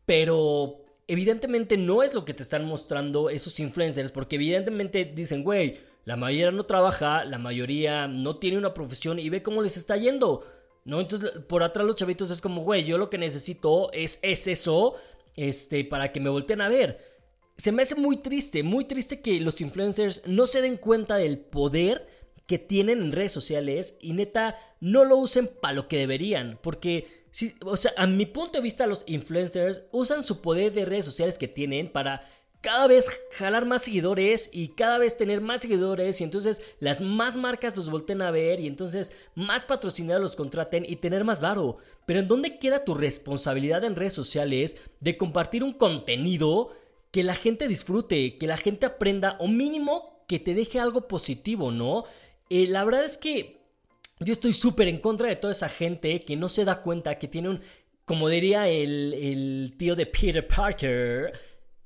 pero 0.06 0.84
evidentemente 1.08 1.76
no 1.76 2.04
es 2.04 2.14
lo 2.14 2.24
que 2.24 2.32
te 2.32 2.44
están 2.44 2.64
mostrando 2.64 3.28
esos 3.28 3.58
influencers, 3.58 4.12
porque 4.12 4.36
evidentemente 4.36 5.04
dicen, 5.04 5.42
güey, 5.42 5.78
la 6.04 6.16
mayoría 6.16 6.52
no 6.52 6.64
trabaja, 6.64 7.24
la 7.24 7.38
mayoría 7.38 8.06
no 8.06 8.38
tiene 8.38 8.56
una 8.56 8.72
profesión 8.72 9.18
y 9.18 9.28
ve 9.30 9.42
cómo 9.42 9.62
les 9.62 9.76
está 9.76 9.96
yendo. 9.96 10.46
¿No? 10.84 11.00
Entonces, 11.00 11.32
por 11.48 11.64
atrás 11.64 11.84
los 11.84 11.96
chavitos 11.96 12.30
es 12.30 12.40
como, 12.40 12.62
güey, 12.62 12.84
yo 12.84 12.98
lo 12.98 13.10
que 13.10 13.18
necesito 13.18 13.90
es, 13.92 14.20
es 14.22 14.46
eso, 14.46 14.94
este, 15.34 15.84
para 15.84 16.12
que 16.12 16.20
me 16.20 16.30
volteen 16.30 16.60
a 16.60 16.68
ver 16.68 17.10
se 17.56 17.72
me 17.72 17.82
hace 17.82 17.94
muy 17.94 18.16
triste, 18.16 18.62
muy 18.62 18.86
triste 18.86 19.20
que 19.20 19.38
los 19.38 19.60
influencers 19.60 20.22
no 20.26 20.46
se 20.46 20.62
den 20.62 20.78
cuenta 20.78 21.16
del 21.16 21.38
poder 21.38 22.06
que 22.50 22.58
tienen 22.58 23.00
en 23.00 23.12
redes 23.12 23.30
sociales 23.30 23.96
y 24.00 24.12
neta 24.12 24.58
no 24.80 25.04
lo 25.04 25.18
usen 25.18 25.46
para 25.46 25.72
lo 25.72 25.86
que 25.86 25.98
deberían. 25.98 26.58
Porque, 26.60 27.22
si, 27.30 27.54
o 27.64 27.76
sea, 27.76 27.92
a 27.96 28.08
mi 28.08 28.26
punto 28.26 28.58
de 28.58 28.60
vista, 28.60 28.88
los 28.88 29.04
influencers 29.06 29.84
usan 29.92 30.24
su 30.24 30.40
poder 30.40 30.72
de 30.72 30.84
redes 30.84 31.04
sociales 31.04 31.38
que 31.38 31.46
tienen 31.46 31.92
para 31.92 32.28
cada 32.60 32.88
vez 32.88 33.08
jalar 33.34 33.66
más 33.66 33.84
seguidores 33.84 34.50
y 34.52 34.70
cada 34.70 34.98
vez 34.98 35.16
tener 35.16 35.40
más 35.40 35.60
seguidores 35.60 36.20
y 36.20 36.24
entonces 36.24 36.60
las 36.80 37.00
más 37.00 37.36
marcas 37.36 37.76
los 37.76 37.88
volten 37.88 38.20
a 38.20 38.32
ver 38.32 38.58
y 38.58 38.66
entonces 38.66 39.12
más 39.36 39.62
patrocinados 39.62 40.20
los 40.20 40.34
contraten 40.34 40.84
y 40.84 40.96
tener 40.96 41.22
más 41.22 41.40
varo. 41.40 41.78
Pero 42.04 42.18
¿en 42.18 42.26
dónde 42.26 42.58
queda 42.58 42.84
tu 42.84 42.94
responsabilidad 42.94 43.84
en 43.84 43.94
redes 43.94 44.14
sociales 44.14 44.82
de 44.98 45.16
compartir 45.16 45.62
un 45.62 45.74
contenido 45.74 46.72
que 47.12 47.22
la 47.22 47.34
gente 47.34 47.68
disfrute, 47.68 48.38
que 48.38 48.48
la 48.48 48.56
gente 48.56 48.86
aprenda 48.86 49.36
o 49.38 49.46
mínimo 49.46 50.24
que 50.26 50.40
te 50.40 50.54
deje 50.54 50.80
algo 50.80 51.06
positivo, 51.06 51.70
¿no? 51.70 52.04
Eh, 52.50 52.66
la 52.66 52.84
verdad 52.84 53.04
es 53.04 53.16
que 53.16 53.60
yo 54.18 54.32
estoy 54.32 54.52
súper 54.52 54.88
en 54.88 54.98
contra 54.98 55.28
de 55.28 55.36
toda 55.36 55.52
esa 55.52 55.68
gente 55.68 56.20
que 56.20 56.36
no 56.36 56.48
se 56.48 56.64
da 56.64 56.82
cuenta 56.82 57.18
que 57.18 57.28
tiene 57.28 57.48
un, 57.48 57.60
como 58.04 58.28
diría 58.28 58.68
el, 58.68 59.14
el 59.14 59.74
tío 59.78 59.96
de 59.96 60.04
Peter 60.04 60.46
Parker, 60.46 61.32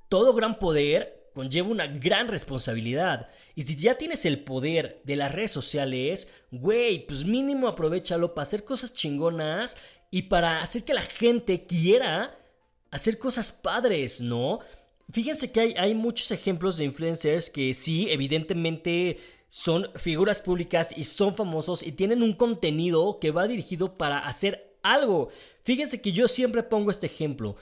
todo 0.09 0.35
gran 0.35 0.59
poder 0.59 1.31
conlleva 1.35 1.69
una 1.69 1.87
gran 1.87 2.29
responsabilidad. 2.29 3.29
Y 3.55 3.63
si 3.63 3.77
ya 3.77 3.99
tienes 3.99 4.25
el 4.25 4.41
poder 4.41 5.03
de 5.05 5.17
las 5.17 5.35
redes 5.35 5.51
sociales, 5.51 6.33
güey, 6.51 7.07
pues 7.07 7.25
mínimo 7.25 7.69
aprovechalo 7.69 8.35
para 8.35 8.45
hacer 8.45 8.65
cosas 8.65 8.95
chingonas 8.95 9.77
y 10.11 10.23
para 10.23 10.61
hacer 10.61 10.85
que 10.85 10.95
la 10.95 11.03
gente 11.03 11.67
quiera 11.67 12.39
hacer 12.91 13.19
cosas 13.19 13.51
padres, 13.51 14.21
¿no? 14.21 14.61
Fíjense 15.11 15.51
que 15.53 15.61
hay, 15.61 15.75
hay 15.77 15.95
muchos 15.95 16.31
ejemplos 16.31 16.79
de 16.79 16.85
influencers 16.85 17.51
que 17.51 17.75
sí, 17.75 18.07
evidentemente 18.09 19.19
son 19.49 19.89
figuras 19.97 20.43
públicas 20.43 20.97
y 20.97 21.05
son 21.05 21.37
famosos 21.37 21.83
y 21.83 21.93
tienen 21.93 22.23
un 22.23 22.35
contenido 22.35 23.19
que 23.21 23.31
va 23.31 23.47
dirigido 23.47 23.95
para 23.95 24.19
hacer 24.19 24.77
algo. 24.83 25.31
Fíjense 25.63 26.01
que 26.03 26.13
yo 26.13 26.29
siempre 26.29 26.63
pongo 26.63 26.91
este 26.91 27.07
ejemplo. 27.07 27.57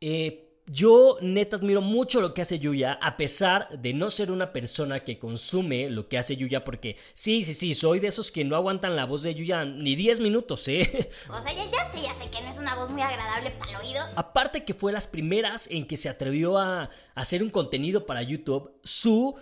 Eh, 0.00 0.46
yo 0.66 1.16
neta 1.20 1.56
admiro 1.56 1.80
mucho 1.80 2.20
lo 2.20 2.34
que 2.34 2.42
hace 2.42 2.58
Yuya, 2.58 2.94
a 3.00 3.16
pesar 3.16 3.68
de 3.78 3.94
no 3.94 4.10
ser 4.10 4.32
una 4.32 4.52
persona 4.52 5.04
que 5.04 5.18
consume 5.18 5.88
lo 5.90 6.08
que 6.08 6.18
hace 6.18 6.36
Yuya, 6.36 6.64
porque 6.64 6.96
sí, 7.14 7.44
sí, 7.44 7.54
sí, 7.54 7.74
soy 7.74 8.00
de 8.00 8.08
esos 8.08 8.32
que 8.32 8.44
no 8.44 8.56
aguantan 8.56 8.96
la 8.96 9.06
voz 9.06 9.22
de 9.22 9.34
Yuya 9.34 9.64
ni 9.64 9.94
10 9.94 10.20
minutos, 10.20 10.66
¿eh? 10.66 11.10
O 11.30 11.40
sea, 11.40 11.52
ya, 11.52 11.70
ya 11.70 11.92
sé, 11.92 12.02
ya 12.02 12.14
sé 12.14 12.28
que 12.30 12.40
no 12.42 12.50
es 12.50 12.58
una 12.58 12.74
voz 12.74 12.90
muy 12.90 13.02
agradable 13.02 13.52
para 13.52 13.70
el 13.70 13.76
oído. 13.76 14.04
Aparte 14.16 14.64
que 14.64 14.74
fue 14.74 14.92
las 14.92 15.06
primeras 15.06 15.70
en 15.70 15.86
que 15.86 15.96
se 15.96 16.08
atrevió 16.08 16.58
a 16.58 16.90
hacer 17.14 17.42
un 17.42 17.50
contenido 17.50 18.04
para 18.04 18.22
YouTube, 18.22 18.72
su... 18.82 19.36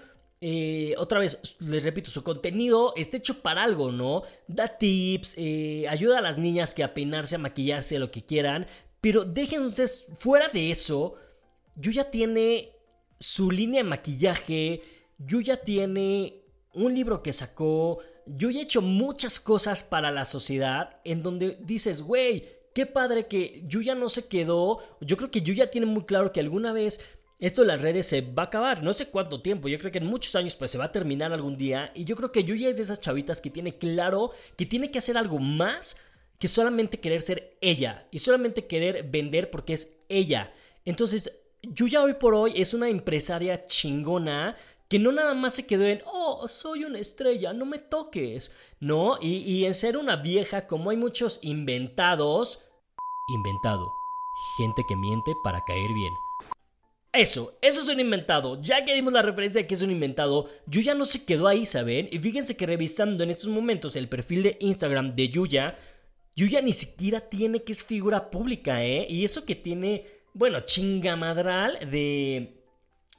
Eh, 0.47 0.95
otra 0.99 1.21
vez, 1.21 1.57
les 1.61 1.85
repito, 1.85 2.11
su 2.11 2.23
contenido 2.23 2.93
está 2.97 3.17
hecho 3.17 3.41
para 3.41 3.63
algo, 3.63 3.91
¿no? 3.91 4.25
Da 4.47 4.69
tips, 4.69 5.37
eh, 5.39 5.87
ayuda 5.89 6.19
a 6.19 6.21
las 6.21 6.37
niñas 6.37 6.75
que 6.75 6.85
a 6.85 6.93
peinarse, 6.93 7.37
a 7.37 7.39
maquillarse, 7.39 7.99
lo 7.99 8.11
que 8.11 8.27
quieran, 8.27 8.67
pero 9.01 9.25
déjense 9.25 9.87
fuera 10.17 10.49
de 10.49 10.71
eso, 10.71 11.15
Yuya 11.77 12.11
tiene 12.11 12.73
su 13.19 13.51
línea 13.51 13.83
de 13.83 13.89
maquillaje, 13.89 14.83
Yuya 15.17 15.57
tiene 15.57 16.43
un 16.75 16.95
libro 16.95 17.23
que 17.23 17.33
sacó, 17.33 18.01
Yuya 18.27 18.61
ha 18.61 18.65
hecho 18.65 18.83
muchas 18.83 19.41
cosas 19.41 19.83
para 19.83 20.11
la 20.11 20.27
sociedad 20.27 21.01
en 21.05 21.23
donde 21.23 21.57
dices, 21.63 22.03
güey, 22.03 22.45
qué 22.75 22.85
padre 22.85 23.29
que 23.29 23.65
Yuya 23.67 23.95
no 23.95 24.11
se 24.11 24.29
quedó, 24.29 24.81
yo 25.01 25.17
creo 25.17 25.31
que 25.31 25.41
Yuya 25.41 25.71
tiene 25.71 25.87
muy 25.87 26.05
claro 26.05 26.33
que 26.33 26.41
alguna 26.41 26.75
vez 26.75 27.01
esto 27.39 27.63
de 27.63 27.69
las 27.69 27.83
redes 27.83 28.07
se 28.07 28.21
va 28.21 28.45
a 28.45 28.47
acabar, 28.47 28.83
no 28.83 28.93
sé 28.93 29.09
cuánto 29.09 29.43
tiempo, 29.43 29.69
yo 29.69 29.79
creo 29.79 29.93
que 29.93 29.99
en 29.99 30.07
muchos 30.07 30.35
años 30.37 30.55
pues 30.55 30.71
se 30.71 30.79
va 30.79 30.87
a 30.87 30.93
terminar 30.93 31.33
algún 31.33 31.57
día 31.57 31.93
y 31.95 32.05
yo 32.05 32.17
creo 32.17 32.33
que 32.33 32.45
Yuya 32.45 32.69
es 32.69 32.77
de 32.77 32.85
esas 32.85 33.01
chavitas 33.01 33.41
que 33.41 33.51
tiene 33.51 33.77
claro 33.77 34.31
que 34.57 34.67
tiene 34.67 34.91
que 34.91 34.99
hacer 34.99 35.19
algo 35.19 35.39
más 35.39 36.01
que 36.39 36.49
solamente 36.49 37.01
querer 37.01 37.23
ser 37.23 37.57
ella 37.61 38.07
y 38.11 38.19
solamente 38.19 38.67
querer 38.67 39.05
vender 39.05 39.51
porque 39.51 39.73
es 39.75 40.01
ella. 40.09 40.53
Entonces, 40.85 41.33
Yuya 41.63 42.03
hoy 42.03 42.15
por 42.15 42.35
hoy 42.35 42.53
es 42.57 42.75
una 42.75 42.89
empresaria 42.89 43.63
chingona 43.63 44.57
que 44.89 44.99
no 44.99 45.13
nada 45.13 45.35
más 45.35 45.55
se 45.55 45.67
quedó 45.67 45.85
en, 45.85 46.03
oh, 46.07 46.47
soy 46.47 46.85
una 46.85 46.99
estrella, 46.99 47.53
no 47.53 47.65
me 47.65 47.79
toques, 47.79 48.55
¿no? 48.81 49.19
Y, 49.21 49.39
y 49.39 49.65
en 49.65 49.75
ser 49.75 49.97
una 49.97 50.17
vieja, 50.17 50.67
como 50.67 50.91
hay 50.91 50.97
muchos 50.97 51.39
inventados, 51.43 52.65
inventado, 53.29 53.91
gente 54.59 54.83
que 54.87 54.97
miente 54.97 55.33
para 55.43 55.65
caer 55.65 55.93
bien. 55.95 56.13
Eso, 57.15 57.57
eso 57.63 57.81
es 57.81 57.89
un 57.89 58.01
inventado. 58.01 58.61
Ya 58.61 58.85
que 58.85 58.93
dimos 58.93 59.13
la 59.13 59.23
referencia 59.23 59.61
de 59.61 59.69
que 59.69 59.75
es 59.75 59.83
un 59.83 59.93
inventado, 59.93 60.51
Yuya 60.67 60.95
no 60.95 61.05
se 61.05 61.25
quedó 61.25 61.47
ahí, 61.47 61.65
¿saben? 61.65 62.09
Y 62.11 62.19
fíjense 62.19 62.57
que 62.57 62.67
revisando 62.67 63.23
en 63.23 63.31
estos 63.31 63.49
momentos 63.51 63.95
el 63.95 64.09
perfil 64.09 64.43
de 64.43 64.57
Instagram 64.59 65.15
de 65.15 65.29
Yuya, 65.29 65.79
Yuya 66.35 66.61
ni 66.61 66.73
siquiera 66.73 67.21
tiene 67.21 67.63
que 67.63 67.71
es 67.71 67.85
figura 67.85 68.31
pública, 68.31 68.85
¿eh? 68.85 69.07
Y 69.09 69.25
eso 69.25 69.45
que 69.45 69.55
tiene, 69.55 70.05
bueno, 70.33 70.59
chingamadral 70.61 71.89
de, 71.89 72.61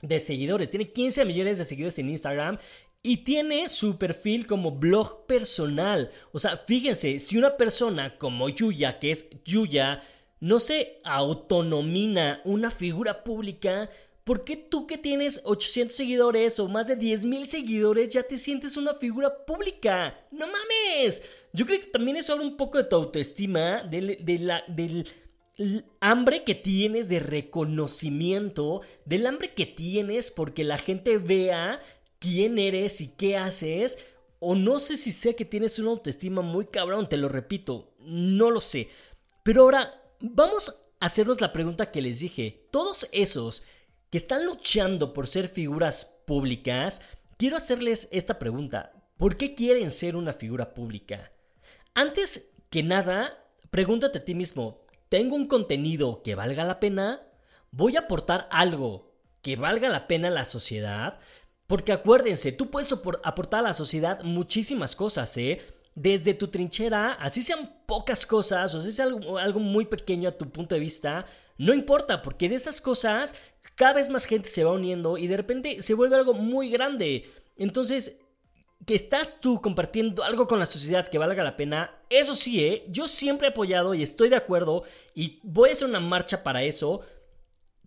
de 0.02 0.20
seguidores. 0.20 0.70
Tiene 0.70 0.92
15 0.92 1.24
millones 1.24 1.58
de 1.58 1.64
seguidores 1.64 1.98
en 1.98 2.10
Instagram 2.10 2.58
y 3.02 3.18
tiene 3.18 3.70
su 3.70 3.98
perfil 3.98 4.46
como 4.46 4.72
blog 4.72 5.26
personal. 5.26 6.12
O 6.34 6.40
sea, 6.40 6.58
fíjense, 6.58 7.20
si 7.20 7.38
una 7.38 7.56
persona 7.56 8.18
como 8.18 8.50
Yuya, 8.50 9.00
que 9.00 9.12
es 9.12 9.30
Yuya, 9.46 10.04
no 10.40 10.60
se 10.60 11.00
autonomina 11.04 12.42
una 12.44 12.70
figura 12.70 13.24
pública, 13.24 13.90
¿por 14.24 14.44
qué 14.44 14.58
tú 14.58 14.88
que 14.88 14.98
tienes 14.98 15.42
800 15.46 15.96
seguidores 15.96 16.60
o 16.60 16.68
más 16.68 16.88
de 16.88 16.98
10.000 16.98 17.46
seguidores 17.46 18.10
ya 18.10 18.24
te 18.24 18.38
sientes 18.38 18.76
una 18.76 18.96
figura 18.96 19.46
pública? 19.46 20.20
¡No 20.32 20.48
mames! 20.48 21.24
Yo 21.54 21.66
creo 21.66 21.80
que 21.80 21.88
también 21.88 22.18
eso 22.18 22.34
habla 22.34 22.46
un 22.46 22.58
poco 22.58 22.78
de 22.78 22.84
tu 22.84 22.96
autoestima, 22.96 23.84
la, 23.90 24.64
del 24.68 25.06
hambre 26.02 26.44
que 26.44 26.56
tienes 26.56 27.08
de 27.08 27.20
reconocimiento, 27.20 28.82
del 29.06 29.26
hambre 29.28 29.54
que 29.54 29.66
tienes 29.66 30.32
porque 30.32 30.64
la 30.64 30.78
gente 30.78 31.18
vea 31.18 31.82
quién 32.20 32.60
eres 32.60 33.00
y 33.02 33.16
qué 33.16 33.38
haces. 33.38 34.06
O 34.40 34.54
no 34.54 34.80
sé 34.80 34.98
si 34.98 35.12
sé 35.12 35.36
que 35.36 35.46
tienes 35.46 35.80
una 35.80 35.92
autoestima 35.92 36.42
muy 36.42 36.66
cabrón, 36.66 37.08
te 37.08 37.18
lo 37.18 37.30
repito, 37.30 37.94
no 38.00 38.52
lo 38.52 38.60
sé. 38.60 38.90
Pero 39.44 39.64
ahora 39.64 40.05
vamos 40.34 40.70
a 41.00 41.06
hacernos 41.06 41.42
la 41.42 41.54
pregunta 41.54 41.92
que 41.92 42.02
les 42.02 42.20
dije. 42.20 42.68
Todos 42.72 43.10
esos 43.12 43.66
que 44.10 44.18
están 44.18 44.46
luchando 44.46 45.14
por 45.14 45.28
ser 45.28 45.48
figuras 45.48 46.24
públicas, 46.26 47.02
quiero 47.38 47.58
hacerles 47.58 48.10
esta 48.12 48.40
pregunta. 48.40 48.94
¿Por 49.18 49.38
qué 49.38 49.56
quieren 49.56 49.92
ser 49.92 50.16
una 50.16 50.34
figura 50.34 50.74
pública? 50.74 51.32
Antes 51.94 52.56
que 52.70 52.84
nada, 52.84 53.46
pregúntate 53.70 54.20
a 54.20 54.26
ti 54.26 54.36
mismo, 54.36 54.86
¿tengo 55.10 55.36
un 55.36 55.48
contenido 55.48 56.22
que 56.24 56.36
valga 56.36 56.66
la 56.66 56.80
pena? 56.80 57.22
¿Voy 57.72 57.96
a 57.96 58.02
aportar 58.02 58.48
algo 58.52 59.14
que 59.42 59.56
valga 59.56 59.90
la 59.90 60.08
pena 60.08 60.30
a 60.30 60.32
la 60.32 60.46
sociedad? 60.46 61.20
Porque 61.68 61.92
acuérdense, 61.92 62.52
tú 62.52 62.70
puedes 62.70 62.94
aportar 63.24 63.62
a 63.62 63.70
la 63.70 63.74
sociedad 63.74 64.22
muchísimas 64.24 64.96
cosas, 64.96 65.36
¿eh? 65.38 65.62
Desde 65.96 66.34
tu 66.34 66.50
trinchera, 66.50 67.14
así 67.14 67.42
sean 67.42 67.75
pocas 67.86 68.26
cosas, 68.26 68.74
o 68.76 68.82
si 68.82 69.02
algo, 69.02 69.38
algo 69.38 69.60
muy 69.60 69.86
pequeño 69.86 70.30
a 70.30 70.38
tu 70.38 70.50
punto 70.50 70.76
de 70.76 70.82
vista, 70.82 71.26
no 71.58 71.74
importa, 71.74 72.22
porque 72.22 72.50
de 72.50 72.56
esas 72.56 72.82
cosas 72.82 73.36
cada 73.76 73.94
vez 73.94 74.10
más 74.10 74.26
gente 74.26 74.50
se 74.50 74.64
va 74.64 74.72
uniendo 74.72 75.18
y 75.18 75.28
de 75.28 75.38
repente 75.38 75.82
se 75.82 75.94
vuelve 75.94 76.16
algo 76.16 76.34
muy 76.34 76.70
grande. 76.70 77.30
Entonces, 77.58 78.22
que 78.86 78.96
estás 78.96 79.40
tú 79.40 79.62
compartiendo 79.62 80.24
algo 80.24 80.48
con 80.48 80.60
la 80.60 80.66
sociedad 80.66 81.08
que 81.08 81.18
valga 81.18 81.44
la 81.44 81.58
pena, 81.58 82.00
eso 82.10 82.36
sí, 82.36 82.64
¿eh? 82.64 82.86
yo 82.90 83.08
siempre 83.08 83.48
he 83.48 83.52
apoyado 83.52 83.94
y 83.94 84.04
estoy 84.04 84.30
de 84.30 84.36
acuerdo 84.36 84.84
y 85.14 85.40
voy 85.44 85.70
a 85.70 85.74
hacer 85.74 85.88
una 85.88 86.00
marcha 86.00 86.44
para 86.44 86.64
eso. 86.64 87.02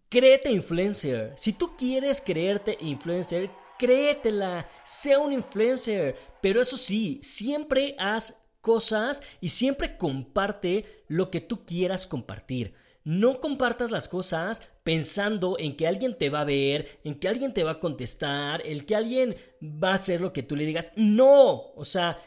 Créete 0.09 0.51
influencer. 0.51 1.35
Si 1.37 1.53
tú 1.53 1.77
quieres 1.77 2.23
creerte 2.23 2.79
influencer, 2.81 3.51
créetela. 3.79 4.67
Sea 4.85 5.19
un 5.19 5.33
influencer. 5.33 6.17
Pero 6.41 6.63
eso 6.63 6.79
sí, 6.79 7.21
siempre 7.23 7.95
haz 7.99 8.48
cosas 8.61 9.23
y 9.41 9.51
siempre 9.51 9.97
comparte 9.97 11.05
lo 11.09 11.31
que 11.31 11.41
tú 11.41 11.65
quieras 11.65 12.07
compartir. 12.07 12.75
no 13.05 13.41
compartas 13.41 13.91
las 13.91 14.07
cosas 14.07 14.71
pensando 14.83 15.57
en 15.59 15.77
que 15.77 15.87
alguien 15.87 16.19
te 16.19 16.29
va 16.29 16.43
a 16.43 16.45
ver, 16.45 17.01
en 17.05 17.19
que 17.19 17.29
alguien 17.29 17.55
te 17.55 17.65
va 17.65 17.73
a 17.73 17.81
contestar, 17.81 18.61
el 18.67 18.85
que 18.85 18.97
alguien 18.97 19.35
va 19.63 19.93
a 19.93 19.95
hacer 19.95 20.21
lo 20.21 20.33
que 20.35 20.43
tú 20.43 20.57
le 20.57 20.67
digas. 20.67 20.93
No, 20.95 21.73
o 21.75 21.85
sea, 21.85 22.19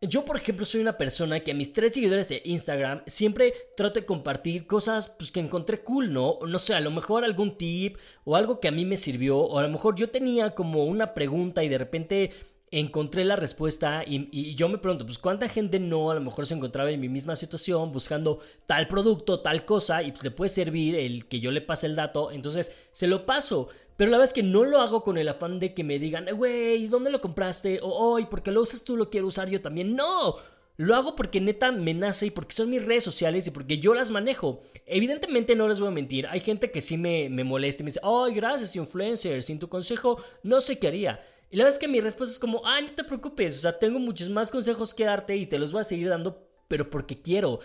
yo, 0.00 0.24
por 0.24 0.36
ejemplo, 0.36 0.64
soy 0.64 0.80
una 0.80 0.96
persona 0.96 1.40
que 1.40 1.50
a 1.50 1.54
mis 1.54 1.72
tres 1.72 1.94
seguidores 1.94 2.28
de 2.28 2.40
Instagram 2.44 3.02
siempre 3.08 3.52
trato 3.76 3.98
de 3.98 4.06
compartir 4.06 4.66
cosas 4.68 5.08
pues, 5.18 5.32
que 5.32 5.40
encontré 5.40 5.80
cool, 5.80 6.12
¿no? 6.12 6.38
No 6.46 6.58
sé, 6.60 6.74
a 6.74 6.80
lo 6.80 6.92
mejor 6.92 7.24
algún 7.24 7.58
tip 7.58 7.98
o 8.24 8.36
algo 8.36 8.60
que 8.60 8.68
a 8.68 8.72
mí 8.72 8.84
me 8.84 8.96
sirvió, 8.96 9.38
o 9.38 9.58
a 9.58 9.62
lo 9.62 9.68
mejor 9.70 9.96
yo 9.96 10.08
tenía 10.08 10.54
como 10.54 10.84
una 10.84 11.14
pregunta 11.14 11.64
y 11.64 11.68
de 11.68 11.78
repente 11.78 12.30
encontré 12.70 13.24
la 13.24 13.36
respuesta 13.36 14.04
y, 14.06 14.54
yo 14.54 14.68
me 14.68 14.78
pregunto, 14.78 15.06
pues 15.06 15.18
cuánta 15.18 15.48
gente 15.48 15.78
no 15.78 16.10
a 16.10 16.14
lo 16.14 16.20
mejor 16.20 16.46
se 16.46 16.54
encontraba 16.54 16.90
en 16.90 17.00
mi 17.00 17.08
misma 17.08 17.36
situación 17.36 17.92
buscando 17.92 18.40
tal 18.66 18.88
producto, 18.88 19.40
tal 19.40 19.64
cosa 19.64 20.02
y 20.02 20.10
pues 20.10 20.24
le 20.24 20.30
puede 20.30 20.48
servir 20.48 20.94
el 20.94 21.26
que 21.26 21.40
yo 21.40 21.50
le 21.50 21.60
pase 21.60 21.86
el 21.86 21.96
dato, 21.96 22.30
entonces 22.30 22.76
se 22.92 23.06
lo 23.06 23.26
paso. 23.26 23.68
Pero 23.96 24.12
la 24.12 24.18
verdad 24.18 24.30
es 24.30 24.34
que 24.34 24.44
no 24.44 24.64
lo 24.64 24.80
hago 24.80 25.02
con 25.02 25.18
el 25.18 25.28
afán 25.28 25.58
de 25.58 25.74
que 25.74 25.82
me 25.82 25.98
digan, 25.98 26.26
güey, 26.36 26.86
¿dónde 26.86 27.10
lo 27.10 27.20
compraste? 27.20 27.80
O, 27.82 27.88
hoy, 27.88 28.26
porque 28.26 28.52
lo 28.52 28.60
usas 28.60 28.84
tú, 28.84 28.96
lo 28.96 29.10
quiero 29.10 29.26
usar 29.26 29.48
yo 29.48 29.60
también. 29.60 29.96
No, 29.96 30.36
lo 30.76 30.94
hago 30.94 31.16
porque 31.16 31.40
neta 31.40 31.72
me 31.72 31.92
nace 31.94 32.26
y 32.26 32.30
porque 32.30 32.54
son 32.54 32.70
mis 32.70 32.84
redes 32.84 33.02
sociales 33.02 33.48
y 33.48 33.50
porque 33.50 33.78
yo 33.78 33.94
las 33.94 34.12
manejo. 34.12 34.62
Evidentemente 34.86 35.56
no 35.56 35.66
les 35.66 35.80
voy 35.80 35.88
a 35.88 35.92
mentir, 35.92 36.28
hay 36.28 36.38
gente 36.38 36.70
que 36.70 36.80
sí 36.80 36.96
me, 36.96 37.28
me 37.28 37.42
molesta 37.42 37.82
y 37.82 37.84
me 37.84 37.88
dice, 37.88 38.00
ay, 38.04 38.34
gracias, 38.34 38.76
influencer, 38.76 39.42
sin 39.42 39.58
tu 39.58 39.68
consejo 39.68 40.22
no 40.44 40.60
sé 40.60 40.78
qué 40.78 40.86
haría. 40.86 41.20
Y 41.50 41.56
la 41.56 41.64
verdad 41.64 41.76
es 41.76 41.80
que 41.80 41.88
mi 41.88 42.00
respuesta 42.00 42.32
es 42.32 42.38
como, 42.38 42.66
ay, 42.66 42.84
no 42.84 42.94
te 42.94 43.04
preocupes, 43.04 43.56
o 43.56 43.60
sea, 43.60 43.78
tengo 43.78 43.98
muchos 43.98 44.28
más 44.28 44.50
consejos 44.50 44.92
que 44.92 45.04
darte 45.04 45.36
y 45.36 45.46
te 45.46 45.58
los 45.58 45.72
voy 45.72 45.80
a 45.80 45.84
seguir 45.84 46.08
dando, 46.08 46.46
pero 46.68 46.90
porque 46.90 47.22
quiero. 47.22 47.60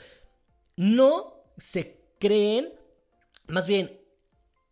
No 0.75 1.43
se 1.57 2.01
creen, 2.19 2.73
más 3.47 3.67
bien, 3.67 3.99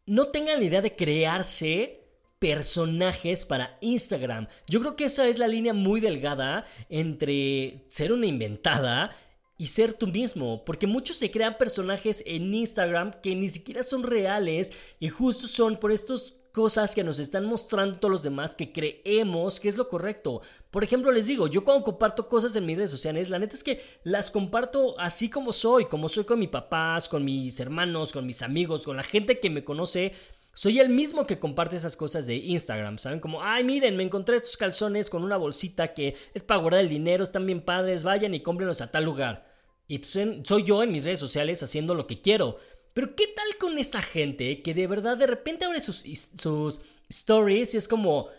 no 0.05 0.29
tengan 0.29 0.59
la 0.59 0.65
idea 0.65 0.81
de 0.81 0.95
crearse 0.95 2.01
personajes 2.39 3.45
para 3.45 3.77
Instagram. 3.81 4.47
Yo 4.67 4.79
creo 4.79 4.95
que 4.95 5.05
esa 5.05 5.27
es 5.27 5.37
la 5.37 5.47
línea 5.47 5.73
muy 5.73 6.01
delgada 6.01 6.65
entre 6.89 7.85
ser 7.87 8.11
una 8.11 8.25
inventada 8.25 9.15
y 9.57 9.67
ser 9.67 9.93
tú 9.93 10.07
mismo, 10.07 10.65
porque 10.65 10.87
muchos 10.87 11.17
se 11.17 11.29
crean 11.29 11.59
personajes 11.59 12.23
en 12.25 12.51
Instagram 12.51 13.11
que 13.21 13.35
ni 13.35 13.47
siquiera 13.47 13.83
son 13.83 14.01
reales 14.01 14.71
y 14.99 15.09
justo 15.09 15.47
son 15.47 15.77
por 15.77 15.91
estos 15.91 16.40
cosas 16.51 16.93
que 16.93 17.03
nos 17.03 17.19
están 17.19 17.45
mostrando 17.45 17.97
todos 17.97 18.11
los 18.11 18.23
demás 18.23 18.55
que 18.55 18.71
creemos 18.71 19.59
que 19.59 19.69
es 19.69 19.77
lo 19.77 19.87
correcto. 19.87 20.41
Por 20.69 20.83
ejemplo, 20.83 21.11
les 21.11 21.27
digo, 21.27 21.47
yo 21.47 21.63
cuando 21.63 21.83
comparto 21.83 22.27
cosas 22.27 22.55
en 22.55 22.65
mis 22.65 22.77
redes 22.77 22.91
sociales, 22.91 23.29
la 23.29 23.39
neta 23.39 23.55
es 23.55 23.63
que 23.63 23.81
las 24.03 24.31
comparto 24.31 24.99
así 24.99 25.29
como 25.29 25.53
soy, 25.53 25.85
como 25.85 26.09
soy 26.09 26.25
con 26.25 26.39
mis 26.39 26.49
papás, 26.49 27.07
con 27.07 27.23
mis 27.23 27.59
hermanos, 27.59 28.11
con 28.11 28.25
mis 28.25 28.41
amigos, 28.41 28.83
con 28.83 28.97
la 28.97 29.03
gente 29.03 29.39
que 29.39 29.49
me 29.49 29.63
conoce. 29.63 30.13
Soy 30.53 30.79
el 30.79 30.89
mismo 30.89 31.25
que 31.25 31.39
comparte 31.39 31.77
esas 31.77 31.95
cosas 31.95 32.27
de 32.27 32.35
Instagram, 32.35 32.97
¿saben? 32.97 33.21
Como, 33.21 33.41
ay, 33.41 33.63
miren, 33.63 33.95
me 33.95 34.03
encontré 34.03 34.35
estos 34.35 34.57
calzones 34.57 35.09
con 35.09 35.23
una 35.23 35.37
bolsita 35.37 35.93
que 35.93 36.15
es 36.33 36.43
para 36.43 36.59
guardar 36.59 36.81
el 36.81 36.89
dinero, 36.89 37.23
están 37.23 37.45
bien 37.45 37.61
padres, 37.61 38.03
vayan 38.03 38.33
y 38.33 38.43
cómprenlos 38.43 38.81
a 38.81 38.91
tal 38.91 39.05
lugar. 39.05 39.49
Y 39.91 39.99
pues, 39.99 40.17
soy 40.43 40.63
yo 40.63 40.83
en 40.83 40.91
mis 40.91 41.03
redes 41.03 41.19
sociales 41.19 41.61
haciendo 41.63 41.95
lo 41.95 42.07
que 42.07 42.21
quiero. 42.21 42.57
Pero 42.93 43.15
¿qué 43.15 43.27
tal 43.27 43.57
con 43.57 43.77
esa 43.77 44.01
gente 44.01 44.61
que 44.61 44.73
de 44.73 44.87
verdad 44.87 45.17
de 45.17 45.27
repente 45.27 45.65
abre 45.65 45.81
sus, 45.81 46.03
sus 46.37 46.81
stories 47.09 47.73
y 47.73 47.77
es 47.77 47.87
como... 47.87 48.29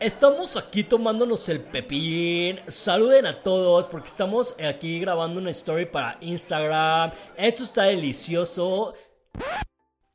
Estamos 0.00 0.56
aquí 0.56 0.84
tomándonos 0.84 1.48
el 1.48 1.60
pepín. 1.60 2.60
Saluden 2.66 3.26
a 3.26 3.42
todos 3.42 3.86
porque 3.86 4.08
estamos 4.08 4.54
aquí 4.60 5.00
grabando 5.00 5.40
una 5.40 5.50
story 5.50 5.86
para 5.86 6.18
Instagram. 6.20 7.12
Esto 7.36 7.62
está 7.62 7.84
delicioso. 7.84 8.92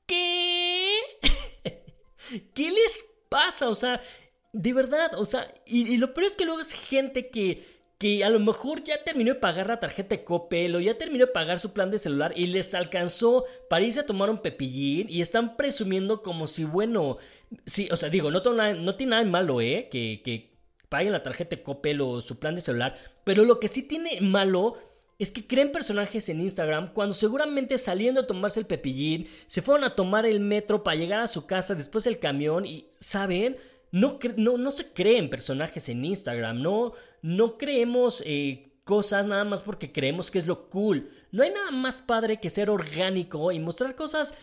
¿Qué? 0.06 1.00
¿Qué 2.54 2.70
les 2.70 3.16
pasa? 3.30 3.70
O 3.70 3.74
sea, 3.74 4.00
de 4.54 4.74
verdad, 4.74 5.14
o 5.18 5.26
sea, 5.26 5.52
y, 5.66 5.94
y 5.94 5.98
lo 5.98 6.14
peor 6.14 6.28
es 6.28 6.36
que 6.36 6.46
luego 6.46 6.62
es 6.62 6.74
gente 6.74 7.30
que 7.30 7.79
que 8.00 8.24
a 8.24 8.30
lo 8.30 8.40
mejor 8.40 8.82
ya 8.82 9.04
terminó 9.04 9.34
de 9.34 9.40
pagar 9.42 9.68
la 9.68 9.82
tarjeta 9.82 10.16
de 10.16 10.24
Coppel 10.24 10.74
o 10.74 10.80
ya 10.80 10.98
terminó 10.98 11.26
de 11.26 11.34
pagar 11.34 11.60
su 11.60 11.74
plan 11.74 11.92
de 11.92 12.00
celular 12.00 12.32
y 12.34 12.48
les 12.48 12.74
alcanzó 12.74 13.44
para 13.70 13.84
irse 13.84 14.00
a 14.00 14.06
tomar 14.06 14.30
un 14.30 14.42
pepillín 14.42 15.08
y 15.10 15.22
están 15.22 15.58
presumiendo 15.58 16.24
como 16.24 16.48
si, 16.48 16.64
bueno, 16.64 17.18
sí, 17.66 17.90
o 17.92 17.98
sea, 17.98 18.08
digo, 18.10 18.32
no, 18.32 18.42
tiene 18.42 19.10
nada 19.10 19.24
de 19.24 19.30
malo, 19.30 19.60
¿eh? 19.60 19.90
Que, 19.92 20.22
que 20.24 20.58
paguen 20.88 21.12
la 21.12 21.24
tarjeta 21.24 21.58
de 21.58 21.62
Coppel 21.62 22.00
o 22.00 22.22
su 22.22 22.40
plan 22.40 22.56
de 22.56 22.62
celular, 22.62 22.98
pero 23.26 23.44
lo 23.44 23.60
que 23.60 23.68
sí 23.68 23.86
tiene 23.86 24.22
malo 24.22 24.78
es 25.20 25.34
que 25.34 25.46
creen 25.46 25.74
personajes 25.74 26.30
en 26.30 26.40
Instagram 26.40 26.94
cuando 26.94 27.14
seguramente 27.14 27.78
saliendo 27.78 28.22
a 28.22 28.28
tomarse 28.28 28.62
el 28.62 28.66
pepillín, 28.66 29.28
se 29.48 29.62
fueron 29.62 29.84
a 29.84 29.96
tomar 29.96 30.26
el 30.26 30.40
metro 30.40 30.84
para 30.84 30.96
llegar 30.96 31.20
a 31.20 31.28
su 31.28 31.46
casa, 31.46 31.76
después 31.76 32.08
el 32.08 32.20
camión 32.20 32.66
y, 32.66 32.88
¿saben? 33.02 33.58
No, 33.92 34.20
no, 34.38 34.58
no 34.58 34.72
se 34.72 34.94
creen 34.94 35.30
personajes 35.30 35.90
en 35.90 36.06
Instagram, 36.06 36.62
no, 36.62 36.94
no 37.22 37.58
creemos 37.58 38.24
eh, 38.26 38.74
cosas 38.84 39.26
nada 39.26 39.44
más 39.44 39.64
porque 39.64 39.92
creemos 39.92 40.32
que 40.32 40.40
es 40.40 40.48
lo 40.48 40.70
cool. 40.70 41.12
No 41.32 41.44
hay 41.44 41.52
nada 41.52 41.72
más 41.72 42.02
padre 42.02 42.40
que 42.40 42.50
ser 42.50 42.70
orgánico 42.70 43.52
y 43.52 43.60
mostrar 43.60 43.96
cosas 43.96 44.36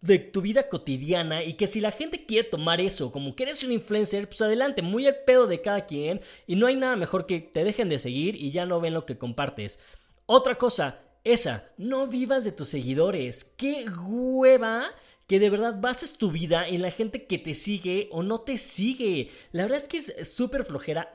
de 0.00 0.18
tu 0.18 0.40
vida 0.40 0.68
cotidiana 0.68 1.42
y 1.44 1.54
que 1.54 1.66
si 1.66 1.80
la 1.80 1.90
gente 1.90 2.24
quiere 2.24 2.48
tomar 2.48 2.80
eso 2.80 3.12
como 3.12 3.34
que 3.34 3.42
eres 3.44 3.64
un 3.64 3.72
influencer, 3.72 4.28
pues 4.28 4.40
adelante, 4.40 4.82
muy 4.82 5.06
el 5.06 5.16
pedo 5.26 5.46
de 5.46 5.60
cada 5.60 5.86
quien 5.86 6.20
y 6.46 6.56
no 6.56 6.66
hay 6.66 6.76
nada 6.76 6.96
mejor 6.96 7.26
que 7.26 7.40
te 7.40 7.64
dejen 7.64 7.88
de 7.88 7.98
seguir 7.98 8.36
y 8.36 8.50
ya 8.50 8.66
no 8.66 8.80
ven 8.80 8.94
lo 8.94 9.04
que 9.06 9.18
compartes. 9.18 9.82
Otra 10.26 10.56
cosa, 10.56 11.00
esa, 11.24 11.70
no 11.76 12.06
vivas 12.06 12.44
de 12.44 12.52
tus 12.52 12.68
seguidores. 12.68 13.44
¡Qué 13.44 13.86
hueva! 14.06 14.90
que 15.26 15.38
de 15.38 15.48
verdad 15.48 15.80
bases 15.80 16.18
tu 16.18 16.32
vida 16.32 16.66
en 16.66 16.82
la 16.82 16.90
gente 16.90 17.24
que 17.26 17.38
te 17.38 17.54
sigue 17.54 18.08
o 18.10 18.24
no 18.24 18.40
te 18.40 18.58
sigue. 18.58 19.28
La 19.52 19.62
verdad 19.62 19.78
es 19.78 19.86
que 19.86 19.98
es 19.98 20.34
súper 20.34 20.64
flojera. 20.64 21.12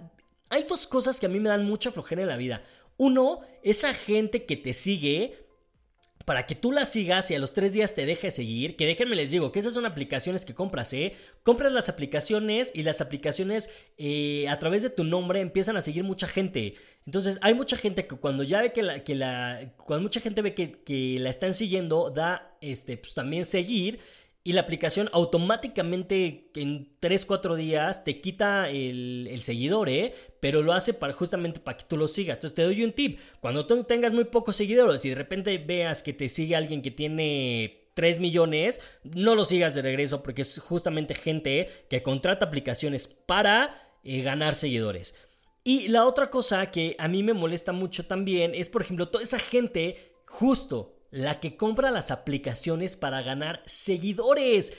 Hay 0.49 0.63
dos 0.63 0.87
cosas 0.87 1.19
que 1.19 1.25
a 1.25 1.29
mí 1.29 1.39
me 1.39 1.49
dan 1.49 1.65
mucha 1.65 1.91
flojera 1.91 2.21
en 2.21 2.27
la 2.27 2.37
vida. 2.37 2.63
Uno, 2.97 3.41
esa 3.63 3.93
gente 3.93 4.45
que 4.45 4.55
te 4.55 4.73
sigue 4.73 5.45
para 6.25 6.47
que 6.47 6.55
tú 6.55 6.71
la 6.71 6.85
sigas 6.85 7.29
y 7.29 7.35
a 7.35 7.39
los 7.39 7.53
tres 7.53 7.71
días 7.73 7.93
te 7.93 8.07
deje 8.07 8.31
seguir, 8.31 8.75
que 8.75 8.87
déjenme 8.87 9.15
les 9.15 9.29
digo 9.29 9.51
que 9.51 9.59
esas 9.59 9.75
son 9.75 9.85
aplicaciones 9.85 10.43
que 10.43 10.55
compras, 10.55 10.91
¿eh? 10.93 11.13
Compras 11.43 11.71
las 11.71 11.87
aplicaciones 11.87 12.71
y 12.73 12.81
las 12.81 12.99
aplicaciones 12.99 13.69
eh, 13.97 14.49
a 14.49 14.57
través 14.57 14.81
de 14.81 14.89
tu 14.89 15.03
nombre 15.03 15.39
empiezan 15.39 15.77
a 15.77 15.81
seguir 15.81 16.03
mucha 16.03 16.25
gente. 16.25 16.73
Entonces 17.05 17.37
hay 17.41 17.53
mucha 17.53 17.77
gente 17.77 18.07
que 18.07 18.15
cuando 18.15 18.41
ya 18.41 18.61
ve 18.63 18.73
que 18.73 18.81
la, 18.81 19.03
que 19.03 19.13
la 19.13 19.75
cuando 19.77 20.01
mucha 20.01 20.19
gente 20.19 20.41
ve 20.41 20.55
que, 20.55 20.71
que 20.71 21.17
la 21.19 21.29
están 21.29 21.53
siguiendo, 21.53 22.09
da 22.09 22.57
este, 22.59 22.97
pues 22.97 23.13
también 23.13 23.45
seguir 23.45 23.99
y 24.47 24.51
la 24.51 24.61
aplicación 24.61 25.09
automáticamente 25.11 26.51
en 26.53 26.99
3-4 27.01 27.55
días 27.55 28.03
te 28.03 28.21
quita 28.21 28.69
el, 28.69 29.39
seguidor, 29.41 29.89
¿eh? 29.89 30.13
Pero 30.39 30.61
lo 30.61 30.73
hace 30.73 30.93
para, 30.93 31.13
justamente 31.13 31.59
para 31.59 31.77
que 31.77 31.85
tú 31.85 31.97
lo 31.97 32.07
sigas. 32.07 32.37
Entonces 32.37 32.53
te 32.53 32.61
doy 32.61 32.83
un 32.83 32.93
tip. 32.93 33.19
Cuando 33.39 33.65
tengas 33.65 34.13
muy 34.13 34.25
pocos 34.25 34.55
seguidores 34.55 35.03
y 35.03 35.09
de 35.09 35.15
repente 35.15 35.57
veas 35.57 36.03
que 36.03 36.13
te 36.13 36.29
sigue 36.29 36.55
alguien 36.55 36.83
que 36.83 36.91
tiene 36.91 37.89
3 37.95 38.19
millones, 38.19 38.81
no 39.03 39.33
lo 39.33 39.45
sigas 39.45 39.73
de 39.73 39.81
regreso 39.81 40.21
porque 40.21 40.43
es 40.43 40.59
justamente 40.59 41.15
gente 41.15 41.67
que 41.89 42.03
contrata 42.03 42.45
aplicaciones 42.45 43.07
para 43.07 43.97
eh, 44.03 44.21
ganar 44.21 44.53
seguidores. 44.53 45.17
Y 45.63 45.87
la 45.87 46.05
otra 46.05 46.29
cosa 46.29 46.69
que 46.69 46.95
a 46.99 47.07
mí 47.07 47.23
me 47.23 47.33
molesta 47.33 47.71
mucho 47.71 48.05
también 48.05 48.53
es, 48.53 48.69
por 48.69 48.83
ejemplo, 48.83 49.07
toda 49.07 49.23
esa 49.23 49.39
gente 49.39 50.13
justo 50.27 50.94
la 51.15 51.39
que 51.39 51.55
compra 51.55 51.91
las 51.91 52.11
aplicaciones 52.11 52.97
para 52.97 53.21
ganar 53.21 53.63
seguidores. 53.65 54.73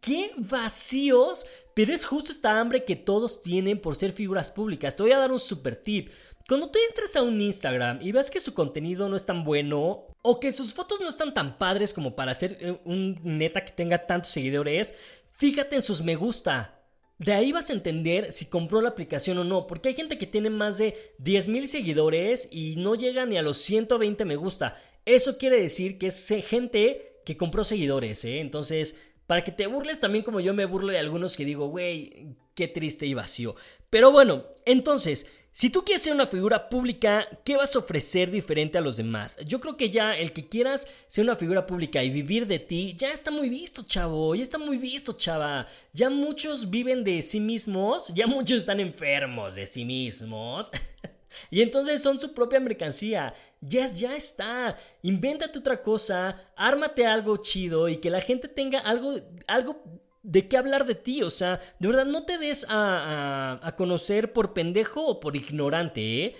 ¡Qué 0.00 0.30
vacíos! 0.38 1.44
Pero 1.74 1.92
es 1.92 2.06
justo 2.06 2.32
esta 2.32 2.58
hambre 2.58 2.84
que 2.84 2.96
todos 2.96 3.42
tienen 3.42 3.78
por 3.78 3.94
ser 3.94 4.12
figuras 4.12 4.50
públicas. 4.50 4.96
Te 4.96 5.02
voy 5.02 5.12
a 5.12 5.18
dar 5.18 5.30
un 5.30 5.38
super 5.38 5.76
tip. 5.76 6.10
Cuando 6.48 6.70
tú 6.70 6.78
entres 6.88 7.16
a 7.16 7.22
un 7.22 7.38
Instagram 7.38 8.00
y 8.00 8.12
ves 8.12 8.30
que 8.30 8.40
su 8.40 8.54
contenido 8.54 9.10
no 9.10 9.16
es 9.16 9.26
tan 9.26 9.44
bueno 9.44 10.06
o 10.22 10.40
que 10.40 10.52
sus 10.52 10.72
fotos 10.72 11.02
no 11.02 11.08
están 11.08 11.34
tan 11.34 11.58
padres 11.58 11.92
como 11.92 12.16
para 12.16 12.32
ser 12.32 12.56
eh, 12.60 12.80
un 12.84 13.20
neta 13.22 13.62
que 13.62 13.72
tenga 13.72 14.06
tantos 14.06 14.30
seguidores, 14.30 14.94
fíjate 15.32 15.76
en 15.76 15.82
sus 15.82 16.02
me 16.02 16.16
gusta. 16.16 16.80
De 17.18 17.32
ahí 17.32 17.52
vas 17.52 17.68
a 17.68 17.74
entender 17.74 18.32
si 18.32 18.46
compró 18.46 18.80
la 18.80 18.88
aplicación 18.90 19.36
o 19.38 19.44
no, 19.44 19.66
porque 19.66 19.90
hay 19.90 19.94
gente 19.94 20.18
que 20.18 20.26
tiene 20.26 20.50
más 20.50 20.78
de 20.78 21.14
10.000 21.22 21.66
seguidores 21.66 22.48
y 22.50 22.76
no 22.76 22.94
llega 22.94 23.26
ni 23.26 23.36
a 23.36 23.42
los 23.42 23.58
120 23.58 24.24
me 24.24 24.36
gusta. 24.36 24.76
Eso 25.04 25.38
quiere 25.38 25.60
decir 25.60 25.98
que 25.98 26.08
es 26.08 26.28
gente 26.46 27.20
que 27.24 27.36
compró 27.36 27.64
seguidores, 27.64 28.24
¿eh? 28.24 28.40
Entonces, 28.40 28.98
para 29.26 29.44
que 29.44 29.52
te 29.52 29.66
burles 29.66 30.00
también 30.00 30.24
como 30.24 30.40
yo 30.40 30.54
me 30.54 30.66
burlo 30.66 30.92
de 30.92 30.98
algunos 30.98 31.36
que 31.36 31.44
digo, 31.44 31.68
güey, 31.68 32.36
qué 32.54 32.68
triste 32.68 33.06
y 33.06 33.14
vacío. 33.14 33.56
Pero 33.90 34.12
bueno, 34.12 34.44
entonces, 34.64 35.30
si 35.52 35.70
tú 35.70 35.84
quieres 35.84 36.02
ser 36.02 36.12
una 36.12 36.26
figura 36.26 36.68
pública, 36.68 37.28
¿qué 37.44 37.56
vas 37.56 37.76
a 37.76 37.78
ofrecer 37.78 38.30
diferente 38.30 38.76
a 38.76 38.80
los 38.80 38.96
demás? 38.96 39.38
Yo 39.46 39.60
creo 39.60 39.76
que 39.76 39.88
ya 39.88 40.12
el 40.12 40.32
que 40.32 40.48
quieras 40.48 40.88
ser 41.06 41.24
una 41.24 41.36
figura 41.36 41.64
pública 41.64 42.02
y 42.02 42.10
vivir 42.10 42.48
de 42.48 42.58
ti, 42.58 42.94
ya 42.98 43.10
está 43.10 43.30
muy 43.30 43.48
visto, 43.48 43.84
chavo, 43.84 44.34
ya 44.34 44.42
está 44.42 44.58
muy 44.58 44.78
visto, 44.78 45.12
chava. 45.12 45.68
Ya 45.92 46.10
muchos 46.10 46.70
viven 46.70 47.04
de 47.04 47.22
sí 47.22 47.38
mismos, 47.38 48.12
ya 48.14 48.26
muchos 48.26 48.58
están 48.58 48.80
enfermos 48.80 49.54
de 49.54 49.66
sí 49.66 49.84
mismos. 49.84 50.72
Y 51.50 51.62
entonces 51.62 52.02
son 52.02 52.18
su 52.18 52.34
propia 52.34 52.60
mercancía. 52.60 53.34
Ya, 53.60 53.86
ya 53.86 54.16
está. 54.16 54.76
Invéntate 55.02 55.58
otra 55.58 55.82
cosa, 55.82 56.40
ármate 56.56 57.06
algo 57.06 57.36
chido 57.38 57.88
y 57.88 57.96
que 57.96 58.10
la 58.10 58.20
gente 58.20 58.48
tenga 58.48 58.80
algo, 58.80 59.14
algo 59.46 59.82
de 60.22 60.48
qué 60.48 60.56
hablar 60.56 60.86
de 60.86 60.94
ti. 60.94 61.22
O 61.22 61.30
sea, 61.30 61.60
de 61.78 61.88
verdad, 61.88 62.06
no 62.06 62.24
te 62.24 62.38
des 62.38 62.66
a, 62.68 63.60
a, 63.62 63.76
conocer 63.76 64.32
por 64.32 64.52
pendejo 64.54 65.06
o 65.06 65.20
por 65.20 65.36
ignorante, 65.36 66.24
¿eh? 66.24 66.36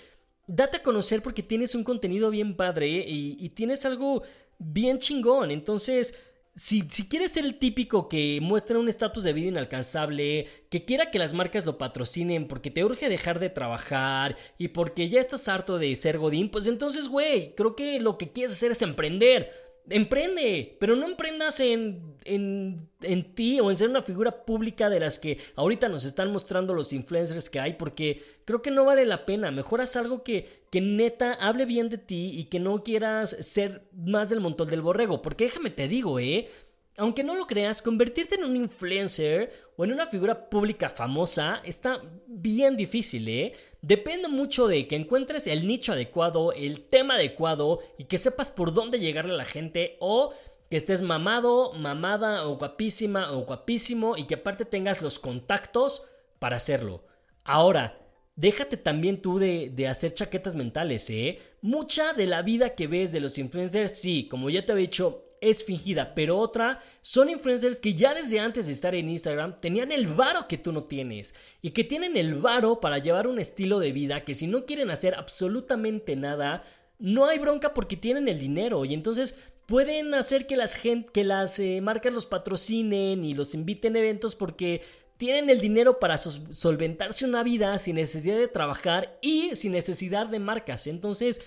Date 0.47 0.79
a 0.79 0.83
conocer 0.83 1.23
porque 1.23 1.43
tienes 1.43 1.75
un 1.75 1.85
contenido 1.85 2.29
bien 2.29 2.55
padre 2.55 2.89
y, 2.89 3.37
y 3.41 3.49
tienes 3.51 3.87
algo 3.87 4.23
bien 4.59 4.99
chingón. 4.99 5.51
Entonces, 5.51 6.19
si, 6.57 6.83
si, 6.89 7.09
quieres 7.09 7.33
ser 7.33 7.45
el 7.45 7.59
típico 7.59 8.09
que 8.09 8.39
muestra 8.41 8.79
un 8.79 8.89
estatus 8.89 9.25
de 9.25 9.33
vida 9.33 9.49
inalcanzable, 9.49 10.47
que 10.71 10.85
quiera 10.85 11.11
que 11.11 11.19
las 11.19 11.35
marcas 11.35 11.67
lo 11.67 11.79
patrocinen 11.79 12.47
porque 12.47 12.71
te 12.71 12.85
urge 12.85 13.09
dejar 13.09 13.41
de 13.41 13.51
trabajar 13.51 14.37
y 14.57 14.69
porque 14.69 15.09
ya 15.09 15.21
estás 15.21 15.49
harto 15.49 15.79
de 15.79 15.95
ser 15.97 16.19
Godín, 16.19 16.51
pues 16.51 16.69
entonces, 16.69 17.09
güey, 17.09 17.55
creo 17.57 17.75
que 17.75 17.99
lo 17.99 18.19
que 18.19 18.31
quieres 18.31 18.53
hacer 18.53 18.71
es 18.71 18.83
emprender. 18.83 19.64
Emprende, 19.91 20.77
pero 20.81 20.97
no 20.97 21.07
emprendas 21.07 21.61
en, 21.61 22.17
en, 22.25 22.89
en, 23.03 23.35
ti 23.35 23.61
o 23.61 23.71
en 23.71 23.77
ser 23.77 23.91
una 23.91 24.03
figura 24.03 24.45
pública 24.45 24.89
de 24.89 24.99
las 24.99 25.19
que 25.19 25.39
ahorita 25.57 25.91
nos 25.91 26.05
están 26.05 26.33
mostrando 26.33 26.73
los 26.73 26.93
influencers 26.95 27.51
que 27.51 27.61
hay, 27.61 27.75
porque 27.75 28.23
creo 28.47 28.63
que 28.63 28.71
no 28.71 28.85
vale 28.87 29.05
la 29.05 29.27
pena. 29.27 29.51
Mejor 29.51 29.83
haz 29.83 29.97
algo 29.97 30.23
que, 30.23 30.65
que 30.71 30.81
neta 30.81 31.35
hable 31.35 31.67
bien 31.67 31.91
de 31.91 31.99
ti 31.99 32.31
y 32.33 32.45
que 32.45 32.61
no 32.61 32.83
quieras 32.83 33.31
ser 33.31 33.83
más 33.93 34.31
del 34.31 34.41
montón 34.41 34.69
del 34.69 34.81
borrego. 34.81 35.21
Porque 35.21 35.45
déjame 35.45 35.71
te 35.71 35.87
digo, 35.87 36.19
eh, 36.19 36.49
aunque 36.97 37.25
no 37.25 37.35
lo 37.35 37.47
creas, 37.47 37.83
convertirte 37.83 38.37
en 38.37 38.45
un 38.45 38.57
influencer 38.57 39.53
o 39.77 39.85
en 39.85 39.93
una 39.93 40.07
figura 40.07 40.49
pública 40.49 40.89
famosa 40.89 41.61
está 41.65 42.01
bien 42.27 42.77
difícil, 42.77 43.29
¿eh? 43.29 43.53
Depende 43.87 44.29
mucho 44.29 44.67
de 44.67 44.89
que 44.89 44.97
encuentres 44.97 45.47
el 45.47 45.67
nicho 45.67 45.93
adecuado, 45.93 46.55
el 46.55 46.81
tema 46.81 47.17
adecuado 47.17 47.81
y 47.99 48.05
que 48.05 48.17
sepas 48.17 48.51
por 48.51 48.73
dónde 48.73 48.99
llegarle 48.99 49.35
a 49.35 49.37
la 49.37 49.45
gente 49.45 49.99
o 50.01 50.33
que 50.71 50.79
estés 50.79 51.03
mamado, 51.03 51.75
mamada 51.75 52.49
o 52.49 52.57
guapísima 52.57 53.33
o 53.33 53.41
guapísimo 53.41 54.17
y 54.17 54.25
que 54.25 54.37
aparte 54.37 54.65
tengas 54.65 55.03
los 55.03 55.19
contactos 55.19 56.09
para 56.39 56.57
hacerlo. 56.57 57.05
Ahora, 57.45 58.01
déjate 58.37 58.79
también 58.79 59.21
tú 59.21 59.39
de, 59.39 59.69
de, 59.69 59.87
hacer 59.87 60.15
chaquetas 60.15 60.57
mentales, 60.57 61.11
¿eh? 61.11 61.39
Mucha 61.61 62.15
de 62.15 62.27
la 62.27 62.41
vida 62.41 62.75
que 62.75 62.87
ves 62.87 63.13
de 63.13 63.21
los 63.21 63.37
influencers, 63.37 63.93
sí, 63.93 64.29
como 64.31 64.49
ya 64.49 64.65
te 64.65 64.73
he 64.73 64.77
dicho, 64.77 65.34
es 65.45 65.65
fingida, 65.65 66.15
pero 66.15 66.39
otra 66.39 66.83
son 67.01 67.29
influencers 67.29 67.81
que 67.81 67.95
ya 67.95 68.15
desde 68.15 68.41
antes 68.41 68.67
de 68.67 68.73
estar 68.73 68.95
en 68.95 69.09
Instagram 69.09 69.57
tenían 69.57 69.93
el 69.93 70.07
varo 70.07 70.49
que 70.49 70.59
tú 70.59 70.73
no 70.73 70.85
tienes 70.85 71.35
y 71.63 71.71
que 71.71 71.85
tienen 71.85 72.17
el 72.17 72.35
varo 72.35 72.81
para 72.81 72.99
llevar 72.99 73.27
un 73.27 73.39
estilo 73.39 73.79
de 73.79 73.93
vida 73.93 74.25
que 74.25 74.35
si 74.35 74.47
no 74.47 74.65
quieren 74.67 74.91
hacer 74.91 75.15
absolutamente 75.15 76.17
nada, 76.17 76.65
no 76.99 77.27
hay 77.27 77.39
bronca 77.39 77.75
porque 77.75 77.97
tienen 77.97 78.29
el 78.29 78.39
dinero 78.39 78.85
y 78.85 78.95
entonces 78.95 79.39
pueden 79.67 80.15
hacer 80.15 80.47
que 80.47 80.57
las, 80.57 80.75
gente, 80.75 81.11
que 81.13 81.25
las 81.25 81.59
eh, 81.59 81.81
marcas 81.81 82.13
los 82.13 82.27
patrocinen 82.27 83.25
y 83.25 83.35
los 83.35 83.55
inviten 83.55 83.97
a 83.97 84.01
eventos 84.01 84.37
porque 84.37 84.83
tienen 85.17 85.49
el 85.49 85.61
dinero 85.61 86.01
para 86.01 86.19
solventarse 86.19 87.25
una 87.25 87.43
vida 87.43 87.79
sin 87.79 87.97
necesidad 87.97 88.37
de 88.37 88.49
trabajar 88.49 89.17
y 89.23 89.55
sin 89.55 89.73
necesidad 89.73 90.27
de 90.27 90.39
marcas. 90.39 90.87
Entonces, 90.87 91.41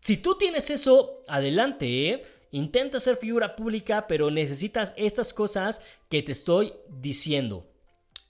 si 0.00 0.16
tú 0.16 0.36
tienes 0.36 0.70
eso, 0.70 1.22
adelante, 1.28 2.08
¿eh? 2.08 2.24
Intenta 2.52 3.00
ser 3.00 3.16
figura 3.16 3.56
pública, 3.56 4.06
pero 4.06 4.30
necesitas 4.30 4.92
estas 4.96 5.32
cosas 5.32 5.80
que 6.10 6.22
te 6.22 6.32
estoy 6.32 6.74
diciendo. 6.88 7.71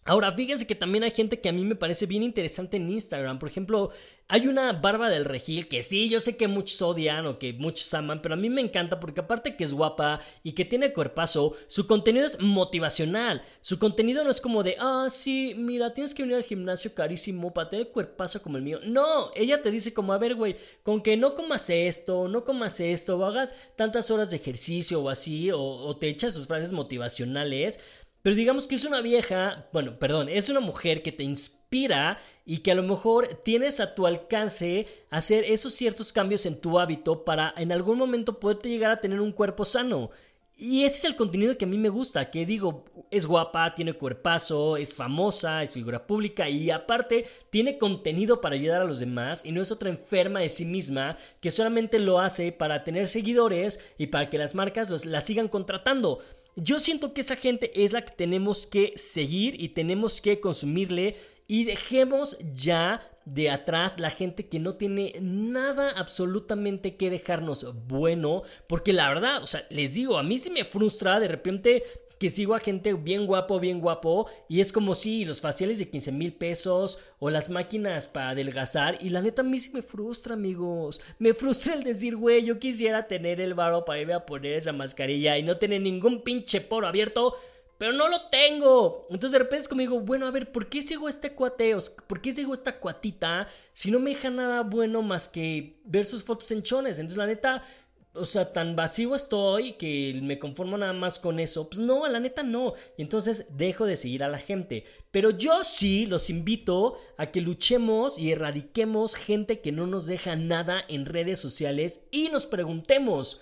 Ahora, 0.05 0.33
fíjense 0.33 0.67
que 0.67 0.75
también 0.75 1.05
hay 1.05 1.12
gente 1.12 1.41
que 1.41 1.49
a 1.49 1.53
mí 1.53 1.62
me 1.65 1.77
parece 1.77 2.07
bien 2.07 2.25
interesante 2.25 2.77
en 2.77 2.91
Instagram. 2.91 3.38
Por 3.38 3.49
ejemplo, 3.49 3.91
hay 4.27 4.49
una 4.49 4.73
Barba 4.73 5.09
del 5.09 5.25
Regil 5.25 5.69
que 5.69 5.83
sí, 5.83 6.09
yo 6.09 6.19
sé 6.19 6.37
que 6.37 6.49
muchos 6.49 6.83
odian 6.83 7.27
o 7.27 7.38
que 7.38 7.53
muchos 7.53 7.93
aman, 7.95 8.21
pero 8.21 8.35
a 8.35 8.37
mí 8.37 8.51
me 8.51 8.62
encanta 8.62 8.99
porque 8.99 9.21
aparte 9.21 9.55
que 9.55 9.62
es 9.62 9.73
guapa 9.73 10.21
y 10.43 10.53
que 10.53 10.65
tiene 10.65 10.93
cuerpazo, 10.93 11.55
su 11.69 11.87
contenido 11.87 12.27
es 12.27 12.41
motivacional. 12.41 13.43
Su 13.61 13.79
contenido 13.79 14.25
no 14.25 14.31
es 14.31 14.41
como 14.41 14.65
de, 14.65 14.77
ah, 14.81 15.07
sí, 15.09 15.55
mira, 15.57 15.95
tienes 15.95 16.15
que 16.15 16.23
venir 16.23 16.37
al 16.37 16.45
gimnasio 16.45 16.95
carísimo 16.95 17.55
para 17.55 17.71
tener 17.71 17.91
cuerpazo 17.91 18.43
como 18.43 18.57
el 18.57 18.65
mío. 18.65 18.81
No, 18.85 19.31
ella 19.37 19.62
te 19.62 19.71
dice 19.71 19.95
como, 19.95 20.12
a 20.12 20.19
ver, 20.19 20.35
güey, 20.35 20.57
con 20.83 21.01
que 21.01 21.17
no 21.17 21.37
comas 21.37 21.71
esto, 21.71 22.27
no 22.27 22.45
comas 22.45 22.81
esto, 22.81 23.19
o 23.19 23.25
hagas 23.25 23.55
tantas 23.77 24.11
horas 24.11 24.31
de 24.31 24.38
ejercicio 24.38 25.01
o 25.01 25.11
así, 25.11 25.53
o, 25.53 25.61
o 25.61 25.97
te 25.97 26.09
echas 26.09 26.35
sus 26.35 26.49
frases 26.49 26.73
motivacionales 26.73 27.79
pero 28.23 28.37
digamos 28.37 28.69
que 28.69 28.77
es 28.77 28.85
una 28.85 29.01
vieja, 29.01 29.69
bueno, 29.73 29.99
perdón, 29.99 30.29
es 30.29 30.49
una 30.49 30.61
mujer 30.61 31.03
que 31.03 31.11
te 31.11 31.25
inspira 31.25 32.19
y 32.47 32.59
que 32.59 32.71
a 32.71 32.77
lo 32.77 32.85
mejor 32.85 33.41
tienes 33.43 33.81
a 33.81 33.95
tu 33.95 34.07
alcance 34.07 34.87
hacer 35.11 35.45
esos 35.45 35.73
ciertos 35.73 36.13
cambios 36.13 36.47
en 36.47 36.61
tu 36.61 36.79
hábito 36.79 37.25
para 37.25 37.53
en 37.57 37.73
algún 37.73 37.99
momento 37.99 38.39
poderte 38.39 38.69
llegar 38.69 38.93
a 38.93 39.01
tener 39.01 39.21
un 39.21 39.33
cuerpo 39.33 39.65
sano. 39.65 40.11
Y 40.57 40.85
ese 40.85 40.99
es 40.99 41.05
el 41.07 41.17
contenido 41.17 41.59
que 41.59 41.65
a 41.65 41.69
mí 41.69 41.77
me 41.77 41.89
gusta, 41.89 42.31
que 42.31 42.47
digo, 42.47 42.85
es 43.11 43.27
guapa, 43.27 43.75
tiene 43.75 43.95
cuerpazo, 43.95 44.77
es 44.77 44.95
famosa, 44.95 45.61
es 45.65 45.71
figura 45.71 46.07
pública 46.07 46.49
y 46.49 46.71
aparte 46.71 47.27
tiene 47.51 47.79
contenido 47.79 48.41
para 48.41 48.55
ayudar 48.55 48.83
a 48.83 48.85
los 48.85 49.01
demás 49.01 49.45
y 49.45 49.51
no 49.51 49.61
es 49.61 49.73
otra 49.73 49.91
enferma 49.91 50.39
de 50.39 50.49
sí 50.49 50.65
misma 50.65 51.17
que 51.41 51.51
solamente 51.51 51.99
lo 51.99 52.21
hace 52.21 52.53
para 52.53 52.85
tener 52.85 53.09
seguidores 53.09 53.93
y 53.99 54.07
para 54.07 54.31
que 54.31 54.39
las 54.39 54.55
marcas 54.55 54.89
los, 54.89 55.05
la 55.05 55.21
sigan 55.21 55.49
contratando. 55.49 56.21
Yo 56.57 56.79
siento 56.79 57.15
que 57.15 57.23
esa 57.23 57.37
gente 57.37 57.85
es 57.85 57.93
la 57.93 58.05
que 58.05 58.12
tenemos 58.12 58.67
que 58.67 58.93
seguir 58.97 59.61
y 59.61 59.71
tenemos 59.71 60.21
que 60.21 60.41
consumirle 60.41 61.17
y 61.49 61.65
dejemos 61.65 62.37
ya 62.55 63.01
de 63.25 63.51
atrás 63.51 64.01
la 64.01 64.11
gente 64.11 64.49
que 64.49 64.59
no 64.59 64.75
tiene 64.75 65.15
nada 65.21 65.91
absolutamente 65.91 66.97
que 66.97 67.11
dejarnos 67.11 67.87
bueno, 67.87 68.43
porque 68.67 68.93
la 68.93 69.09
verdad, 69.09 69.43
o 69.43 69.47
sea, 69.47 69.65
les 69.71 69.95
digo, 69.95 70.19
a 70.19 70.23
mí 70.23 70.38
sí 70.38 70.51
me 70.51 70.65
frustra 70.65 71.21
de 71.21 71.29
repente 71.29 71.85
que 72.23 72.31
sigo 72.31 72.55
a 72.55 72.61
gente 72.61 72.93
bien 72.93 73.27
guapo, 73.27 73.59
bien 73.59 73.81
guapo, 73.81 74.31
y 74.49 74.61
es 74.61 74.71
como 74.71 74.95
si 74.95 75.25
los 75.25 75.41
faciales 75.41 75.81
de 75.81 75.91
15 75.91 76.13
mil 76.13 76.33
pesos 76.33 77.01
o 77.19 77.31
las 77.31 77.51
máquinas 77.51 78.07
para 78.07 78.31
adelgazar, 78.31 78.97
y 79.01 79.09
la 79.09 79.23
neta 79.23 79.43
a 79.43 79.45
mí 79.45 79.59
sí 79.59 79.73
me 79.75 79.83
frustra, 79.83 80.35
amigos. 80.35 81.01
Me 81.19 81.35
frustra 81.35 81.75
el 81.75 81.83
decir, 81.83 82.15
güey, 82.15 82.45
yo 82.45 82.61
quisiera 82.61 83.09
tener 83.09 83.41
el 83.41 83.55
varo 83.55 83.85
para 83.85 83.99
irme 83.99 84.15
a 84.15 84.25
poner 84.25 84.53
esa 84.53 84.73
mascarilla 84.73 85.37
y 85.37 85.43
no 85.43 85.57
tener 85.57 85.81
ningún 85.81 86.23
pinche 86.23 86.61
poro 86.61 86.87
abierto. 86.87 87.35
Pero 87.77 87.93
no 87.93 88.07
lo 88.07 88.29
tengo. 88.31 89.09
Entonces 89.11 89.33
de 89.33 89.39
repente 89.41 89.63
es 89.63 89.69
como 89.69 89.81
digo, 89.81 89.99
bueno, 89.99 90.29
a 90.29 90.31
ver, 90.31 90.53
¿por 90.53 90.69
qué 90.69 90.81
sigo 90.83 91.09
este 91.09 91.33
cuateos? 91.33 91.91
¿Por 91.91 92.21
qué 92.21 92.31
sigo 92.31 92.53
esta 92.53 92.79
cuatita 92.79 93.49
si 93.73 93.91
no 93.91 93.99
me 93.99 94.11
deja 94.11 94.31
nada 94.31 94.61
bueno 94.61 95.03
más 95.03 95.29
que 95.29 95.81
ver 95.85 96.05
sus 96.05 96.23
fotos 96.23 96.53
en 96.53 96.63
chones? 96.63 97.01
Entonces 97.01 97.19
la 97.19 97.27
neta, 97.27 97.65
o 98.14 98.27
sea, 98.27 98.53
tan 98.53 98.77
vacío 98.77 99.14
estoy 99.14 99.72
que 99.75 100.18
me 100.22 100.38
conformo 100.38 100.77
nada 100.77 100.92
más 100.92 101.18
con 101.18 101.40
eso. 101.40 101.68
Pues 101.68 101.81
no, 101.81 102.07
la 102.07 102.20
neta 102.20 102.42
no. 102.42 102.75
Y 102.98 103.03
entonces 103.03 103.46
dejo 103.51 103.87
de 103.87 103.96
seguir 103.96 104.22
a 104.22 104.29
la 104.29 104.38
gente. 104.38 104.85
Pero 105.11 105.31
yo 105.31 105.64
sí 105.64 106.05
los 106.07 106.29
invito 106.29 106.98
a 107.16 107.31
que 107.31 107.40
luchemos 107.40 108.18
y 108.18 108.33
erradiquemos 108.33 109.14
gente 109.14 109.61
que 109.61 109.72
no 109.72 109.87
nos 109.87 110.07
deja 110.07 110.37
nada 110.37 110.85
en 110.88 111.07
redes 111.07 111.40
sociales 111.40 112.07
y 112.11 112.29
nos 112.29 112.44
preguntemos, 112.44 113.40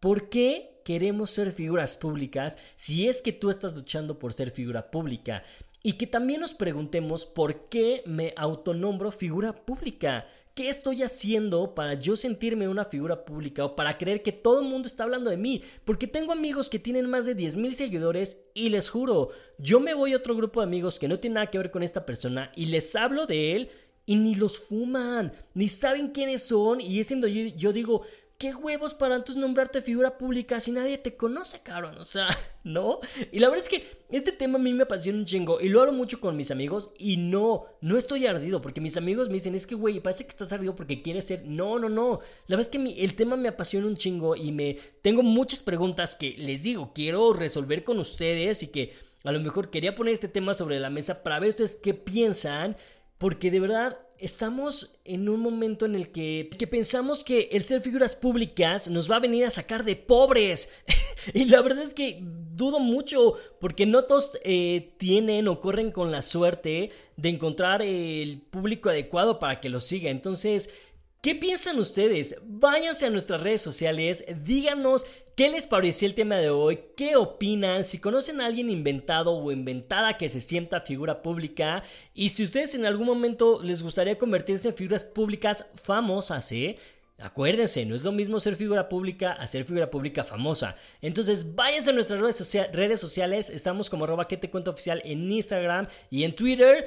¿por 0.00 0.28
qué 0.28 0.80
queremos 0.84 1.30
ser 1.30 1.52
figuras 1.52 1.96
públicas 1.96 2.58
si 2.74 3.08
es 3.08 3.22
que 3.22 3.32
tú 3.32 3.50
estás 3.50 3.76
luchando 3.76 4.18
por 4.18 4.32
ser 4.32 4.50
figura 4.50 4.90
pública? 4.90 5.44
Y 5.80 5.92
que 5.92 6.08
también 6.08 6.40
nos 6.40 6.54
preguntemos 6.54 7.24
por 7.24 7.68
qué 7.68 8.02
me 8.04 8.34
autonombro 8.36 9.12
figura 9.12 9.64
pública. 9.64 10.26
¿Qué 10.58 10.68
estoy 10.68 11.04
haciendo 11.04 11.72
para 11.72 11.94
yo 11.94 12.16
sentirme 12.16 12.66
una 12.66 12.84
figura 12.84 13.24
pública 13.24 13.64
o 13.64 13.76
para 13.76 13.96
creer 13.96 14.24
que 14.24 14.32
todo 14.32 14.58
el 14.58 14.66
mundo 14.66 14.88
está 14.88 15.04
hablando 15.04 15.30
de 15.30 15.36
mí? 15.36 15.62
Porque 15.84 16.08
tengo 16.08 16.32
amigos 16.32 16.68
que 16.68 16.80
tienen 16.80 17.08
más 17.08 17.26
de 17.26 17.36
10.000 17.36 17.70
seguidores 17.70 18.42
y 18.54 18.68
les 18.68 18.90
juro, 18.90 19.28
yo 19.58 19.78
me 19.78 19.94
voy 19.94 20.14
a 20.14 20.16
otro 20.16 20.34
grupo 20.34 20.58
de 20.58 20.66
amigos 20.66 20.98
que 20.98 21.06
no 21.06 21.20
tiene 21.20 21.34
nada 21.34 21.46
que 21.46 21.58
ver 21.58 21.70
con 21.70 21.84
esta 21.84 22.04
persona 22.04 22.50
y 22.56 22.64
les 22.64 22.96
hablo 22.96 23.26
de 23.26 23.54
él 23.54 23.70
y 24.04 24.16
ni 24.16 24.34
los 24.34 24.58
fuman, 24.58 25.32
ni 25.54 25.68
saben 25.68 26.08
quiénes 26.08 26.42
son 26.42 26.80
y 26.80 26.98
es 26.98 27.08
yo, 27.08 27.28
yo 27.28 27.72
digo, 27.72 28.02
¿Qué 28.38 28.54
huevos 28.54 28.94
para 28.94 29.16
entonces 29.16 29.40
nombrarte 29.40 29.82
figura 29.82 30.16
pública 30.16 30.60
si 30.60 30.70
nadie 30.70 30.96
te 30.96 31.16
conoce, 31.16 31.60
cabrón? 31.60 31.98
O 31.98 32.04
sea, 32.04 32.28
¿no? 32.62 33.00
Y 33.32 33.40
la 33.40 33.48
verdad 33.48 33.64
es 33.64 33.68
que 33.68 33.84
este 34.10 34.30
tema 34.30 34.60
a 34.60 34.62
mí 34.62 34.72
me 34.72 34.84
apasiona 34.84 35.18
un 35.18 35.24
chingo 35.24 35.60
y 35.60 35.68
lo 35.68 35.80
hablo 35.80 35.92
mucho 35.92 36.20
con 36.20 36.36
mis 36.36 36.52
amigos 36.52 36.92
y 36.96 37.16
no, 37.16 37.64
no 37.80 37.98
estoy 37.98 38.26
ardido 38.26 38.60
porque 38.60 38.80
mis 38.80 38.96
amigos 38.96 39.26
me 39.26 39.34
dicen, 39.34 39.56
es 39.56 39.66
que, 39.66 39.74
güey, 39.74 39.98
parece 39.98 40.22
que 40.22 40.30
estás 40.30 40.52
ardido 40.52 40.76
porque 40.76 41.02
quieres 41.02 41.26
ser... 41.26 41.46
No, 41.46 41.80
no, 41.80 41.88
no. 41.88 42.20
La 42.46 42.54
verdad 42.54 42.72
es 42.72 42.80
que 42.80 43.04
el 43.04 43.14
tema 43.16 43.36
me 43.36 43.48
apasiona 43.48 43.88
un 43.88 43.96
chingo 43.96 44.36
y 44.36 44.52
me... 44.52 44.78
Tengo 45.02 45.24
muchas 45.24 45.60
preguntas 45.64 46.14
que 46.14 46.36
les 46.38 46.62
digo, 46.62 46.92
quiero 46.94 47.32
resolver 47.32 47.82
con 47.82 47.98
ustedes 47.98 48.62
y 48.62 48.68
que 48.68 48.94
a 49.24 49.32
lo 49.32 49.40
mejor 49.40 49.70
quería 49.70 49.96
poner 49.96 50.14
este 50.14 50.28
tema 50.28 50.54
sobre 50.54 50.78
la 50.78 50.90
mesa 50.90 51.24
para 51.24 51.40
ver 51.40 51.48
ustedes 51.48 51.74
qué 51.82 51.92
piensan 51.92 52.76
porque 53.18 53.50
de 53.50 53.58
verdad 53.58 53.98
estamos 54.18 54.98
en 55.04 55.28
un 55.28 55.40
momento 55.40 55.86
en 55.86 55.94
el 55.94 56.10
que, 56.10 56.50
que, 56.58 56.66
pensamos 56.66 57.22
que 57.22 57.48
el 57.52 57.62
ser 57.62 57.80
figuras 57.80 58.16
públicas 58.16 58.88
nos 58.88 59.10
va 59.10 59.16
a 59.16 59.20
venir 59.20 59.44
a 59.44 59.50
sacar 59.50 59.84
de 59.84 59.96
pobres. 59.96 60.74
y 61.34 61.44
la 61.44 61.62
verdad 61.62 61.82
es 61.82 61.94
que 61.94 62.20
dudo 62.20 62.80
mucho 62.80 63.34
porque 63.60 63.86
no 63.86 64.04
todos 64.04 64.38
eh, 64.42 64.92
tienen 64.98 65.48
o 65.48 65.60
corren 65.60 65.92
con 65.92 66.10
la 66.10 66.22
suerte 66.22 66.90
de 67.16 67.28
encontrar 67.28 67.82
el 67.82 68.40
público 68.50 68.90
adecuado 68.90 69.38
para 69.38 69.60
que 69.60 69.68
los 69.68 69.84
siga. 69.84 70.10
Entonces, 70.10 70.74
¿qué 71.20 71.34
piensan 71.34 71.78
ustedes? 71.78 72.36
Váyanse 72.44 73.06
a 73.06 73.10
nuestras 73.10 73.42
redes 73.42 73.62
sociales, 73.62 74.24
díganos 74.44 75.06
¿Qué 75.38 75.48
les 75.48 75.68
pareció 75.68 76.08
el 76.08 76.14
tema 76.14 76.34
de 76.34 76.50
hoy? 76.50 76.80
¿Qué 76.96 77.14
opinan? 77.14 77.84
Si 77.84 78.00
conocen 78.00 78.40
a 78.40 78.46
alguien 78.46 78.70
inventado 78.70 79.36
o 79.36 79.52
inventada 79.52 80.18
que 80.18 80.28
se 80.28 80.40
sienta 80.40 80.80
figura 80.80 81.22
pública 81.22 81.84
y 82.12 82.30
si 82.30 82.42
ustedes 82.42 82.74
en 82.74 82.84
algún 82.84 83.06
momento 83.06 83.62
les 83.62 83.84
gustaría 83.84 84.18
convertirse 84.18 84.66
en 84.66 84.74
figuras 84.74 85.04
públicas 85.04 85.70
famosas, 85.76 86.50
¿eh? 86.50 86.76
Acuérdense, 87.18 87.86
no 87.86 87.94
es 87.94 88.02
lo 88.02 88.10
mismo 88.10 88.40
ser 88.40 88.56
figura 88.56 88.88
pública 88.88 89.30
a 89.30 89.46
ser 89.46 89.62
figura 89.62 89.88
pública 89.88 90.24
famosa. 90.24 90.74
Entonces, 91.00 91.54
váyanse 91.54 91.90
a 91.90 91.92
nuestras 91.92 92.20
redes, 92.20 93.00
sociales. 93.00 93.48
Estamos 93.48 93.88
como 93.88 94.06
arroba 94.06 94.26
que 94.26 94.38
te 94.38 94.50
cuento 94.50 94.72
oficial 94.72 95.00
en 95.04 95.30
Instagram 95.30 95.86
y 96.10 96.24
en 96.24 96.34
Twitter. 96.34 96.84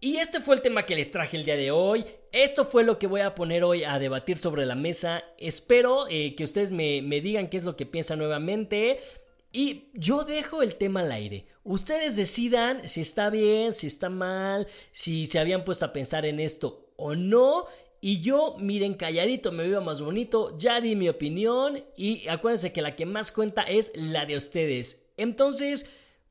Y 0.00 0.16
este 0.16 0.40
fue 0.40 0.56
el 0.56 0.62
tema 0.62 0.84
que 0.84 0.96
les 0.96 1.12
traje 1.12 1.36
el 1.36 1.44
día 1.44 1.56
de 1.56 1.70
hoy. 1.70 2.04
Esto 2.34 2.64
fue 2.64 2.82
lo 2.82 2.98
que 2.98 3.06
voy 3.06 3.20
a 3.20 3.36
poner 3.36 3.62
hoy 3.62 3.84
a 3.84 4.00
debatir 4.00 4.38
sobre 4.38 4.66
la 4.66 4.74
mesa. 4.74 5.22
Espero 5.38 6.08
eh, 6.10 6.34
que 6.34 6.42
ustedes 6.42 6.72
me, 6.72 7.00
me 7.00 7.20
digan 7.20 7.48
qué 7.48 7.56
es 7.56 7.62
lo 7.62 7.76
que 7.76 7.86
piensan 7.86 8.18
nuevamente. 8.18 8.98
Y 9.52 9.90
yo 9.94 10.24
dejo 10.24 10.60
el 10.60 10.74
tema 10.74 11.02
al 11.02 11.12
aire. 11.12 11.46
Ustedes 11.62 12.16
decidan 12.16 12.88
si 12.88 13.02
está 13.02 13.30
bien, 13.30 13.72
si 13.72 13.86
está 13.86 14.08
mal, 14.08 14.66
si 14.90 15.26
se 15.26 15.38
habían 15.38 15.64
puesto 15.64 15.84
a 15.84 15.92
pensar 15.92 16.26
en 16.26 16.40
esto 16.40 16.92
o 16.96 17.14
no. 17.14 17.66
Y 18.00 18.20
yo, 18.20 18.56
miren, 18.58 18.94
calladito 18.94 19.52
me 19.52 19.68
veo 19.68 19.80
más 19.80 20.02
bonito, 20.02 20.58
ya 20.58 20.80
di 20.80 20.96
mi 20.96 21.08
opinión 21.08 21.84
y 21.96 22.26
acuérdense 22.26 22.72
que 22.72 22.82
la 22.82 22.96
que 22.96 23.06
más 23.06 23.30
cuenta 23.30 23.62
es 23.62 23.92
la 23.94 24.26
de 24.26 24.36
ustedes. 24.36 25.08
Entonces, 25.16 25.88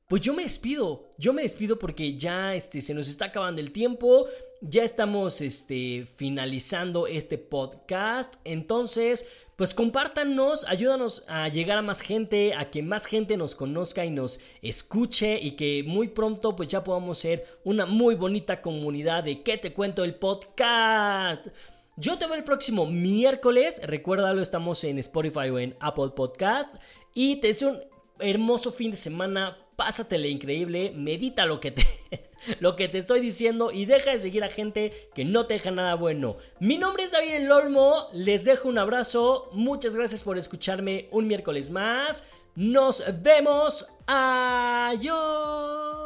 pues 0.07 0.21
yo 0.21 0.33
me 0.33 0.43
despido, 0.43 1.09
yo 1.17 1.33
me 1.33 1.43
despido 1.43 1.79
porque 1.79 2.17
ya 2.17 2.55
este, 2.55 2.81
se 2.81 2.93
nos 2.93 3.09
está 3.09 3.25
acabando 3.25 3.61
el 3.61 3.71
tiempo, 3.71 4.27
ya 4.61 4.83
estamos 4.83 5.41
este, 5.41 6.05
finalizando 6.05 7.07
este 7.07 7.37
podcast, 7.37 8.35
entonces 8.43 9.29
pues 9.55 9.75
compártanos, 9.75 10.65
ayúdanos 10.67 11.25
a 11.27 11.47
llegar 11.47 11.77
a 11.77 11.83
más 11.83 12.01
gente, 12.01 12.55
a 12.55 12.71
que 12.71 12.81
más 12.81 13.05
gente 13.05 13.37
nos 13.37 13.53
conozca 13.53 14.03
y 14.03 14.09
nos 14.09 14.39
escuche 14.63 15.39
y 15.39 15.51
que 15.51 15.83
muy 15.85 16.07
pronto 16.07 16.55
pues 16.55 16.69
ya 16.69 16.83
podamos 16.83 17.19
ser 17.19 17.45
una 17.63 17.85
muy 17.85 18.15
bonita 18.15 18.61
comunidad 18.61 19.23
de 19.23 19.43
¿Qué 19.43 19.59
te 19.59 19.71
cuento 19.71 20.03
el 20.03 20.15
podcast? 20.15 21.47
Yo 21.95 22.17
te 22.17 22.25
veo 22.25 22.33
el 22.33 22.43
próximo 22.43 22.87
miércoles, 22.87 23.79
recuérdalo, 23.83 24.41
estamos 24.41 24.83
en 24.83 24.97
Spotify 24.97 25.49
o 25.49 25.59
en 25.59 25.75
Apple 25.79 26.09
Podcast. 26.15 26.75
Y 27.13 27.35
te 27.35 27.47
deseo 27.47 27.69
un 27.69 27.81
hermoso 28.17 28.71
fin 28.71 28.89
de 28.89 28.97
semana, 28.97 29.62
pásatele 29.75 30.29
increíble, 30.29 30.91
medita 30.95 31.45
lo 31.45 31.59
que 31.59 31.71
te 31.71 31.85
lo 32.59 32.75
que 32.75 32.87
te 32.89 32.97
estoy 32.97 33.19
diciendo 33.19 33.71
y 33.71 33.85
deja 33.85 34.11
de 34.11 34.19
seguir 34.19 34.43
a 34.43 34.49
gente 34.49 34.91
que 35.15 35.25
no 35.25 35.45
te 35.45 35.55
deja 35.55 35.71
nada 35.71 35.95
bueno. 35.95 36.37
Mi 36.59 36.77
nombre 36.77 37.03
es 37.03 37.11
David 37.11 37.33
El 37.33 37.51
Olmo, 37.51 38.07
les 38.13 38.45
dejo 38.45 38.67
un 38.69 38.77
abrazo, 38.77 39.49
muchas 39.53 39.95
gracias 39.95 40.23
por 40.23 40.37
escucharme 40.37 41.07
un 41.11 41.27
miércoles 41.27 41.69
más. 41.69 42.27
Nos 42.55 43.03
vemos. 43.21 43.87
Adiós. 44.05 46.02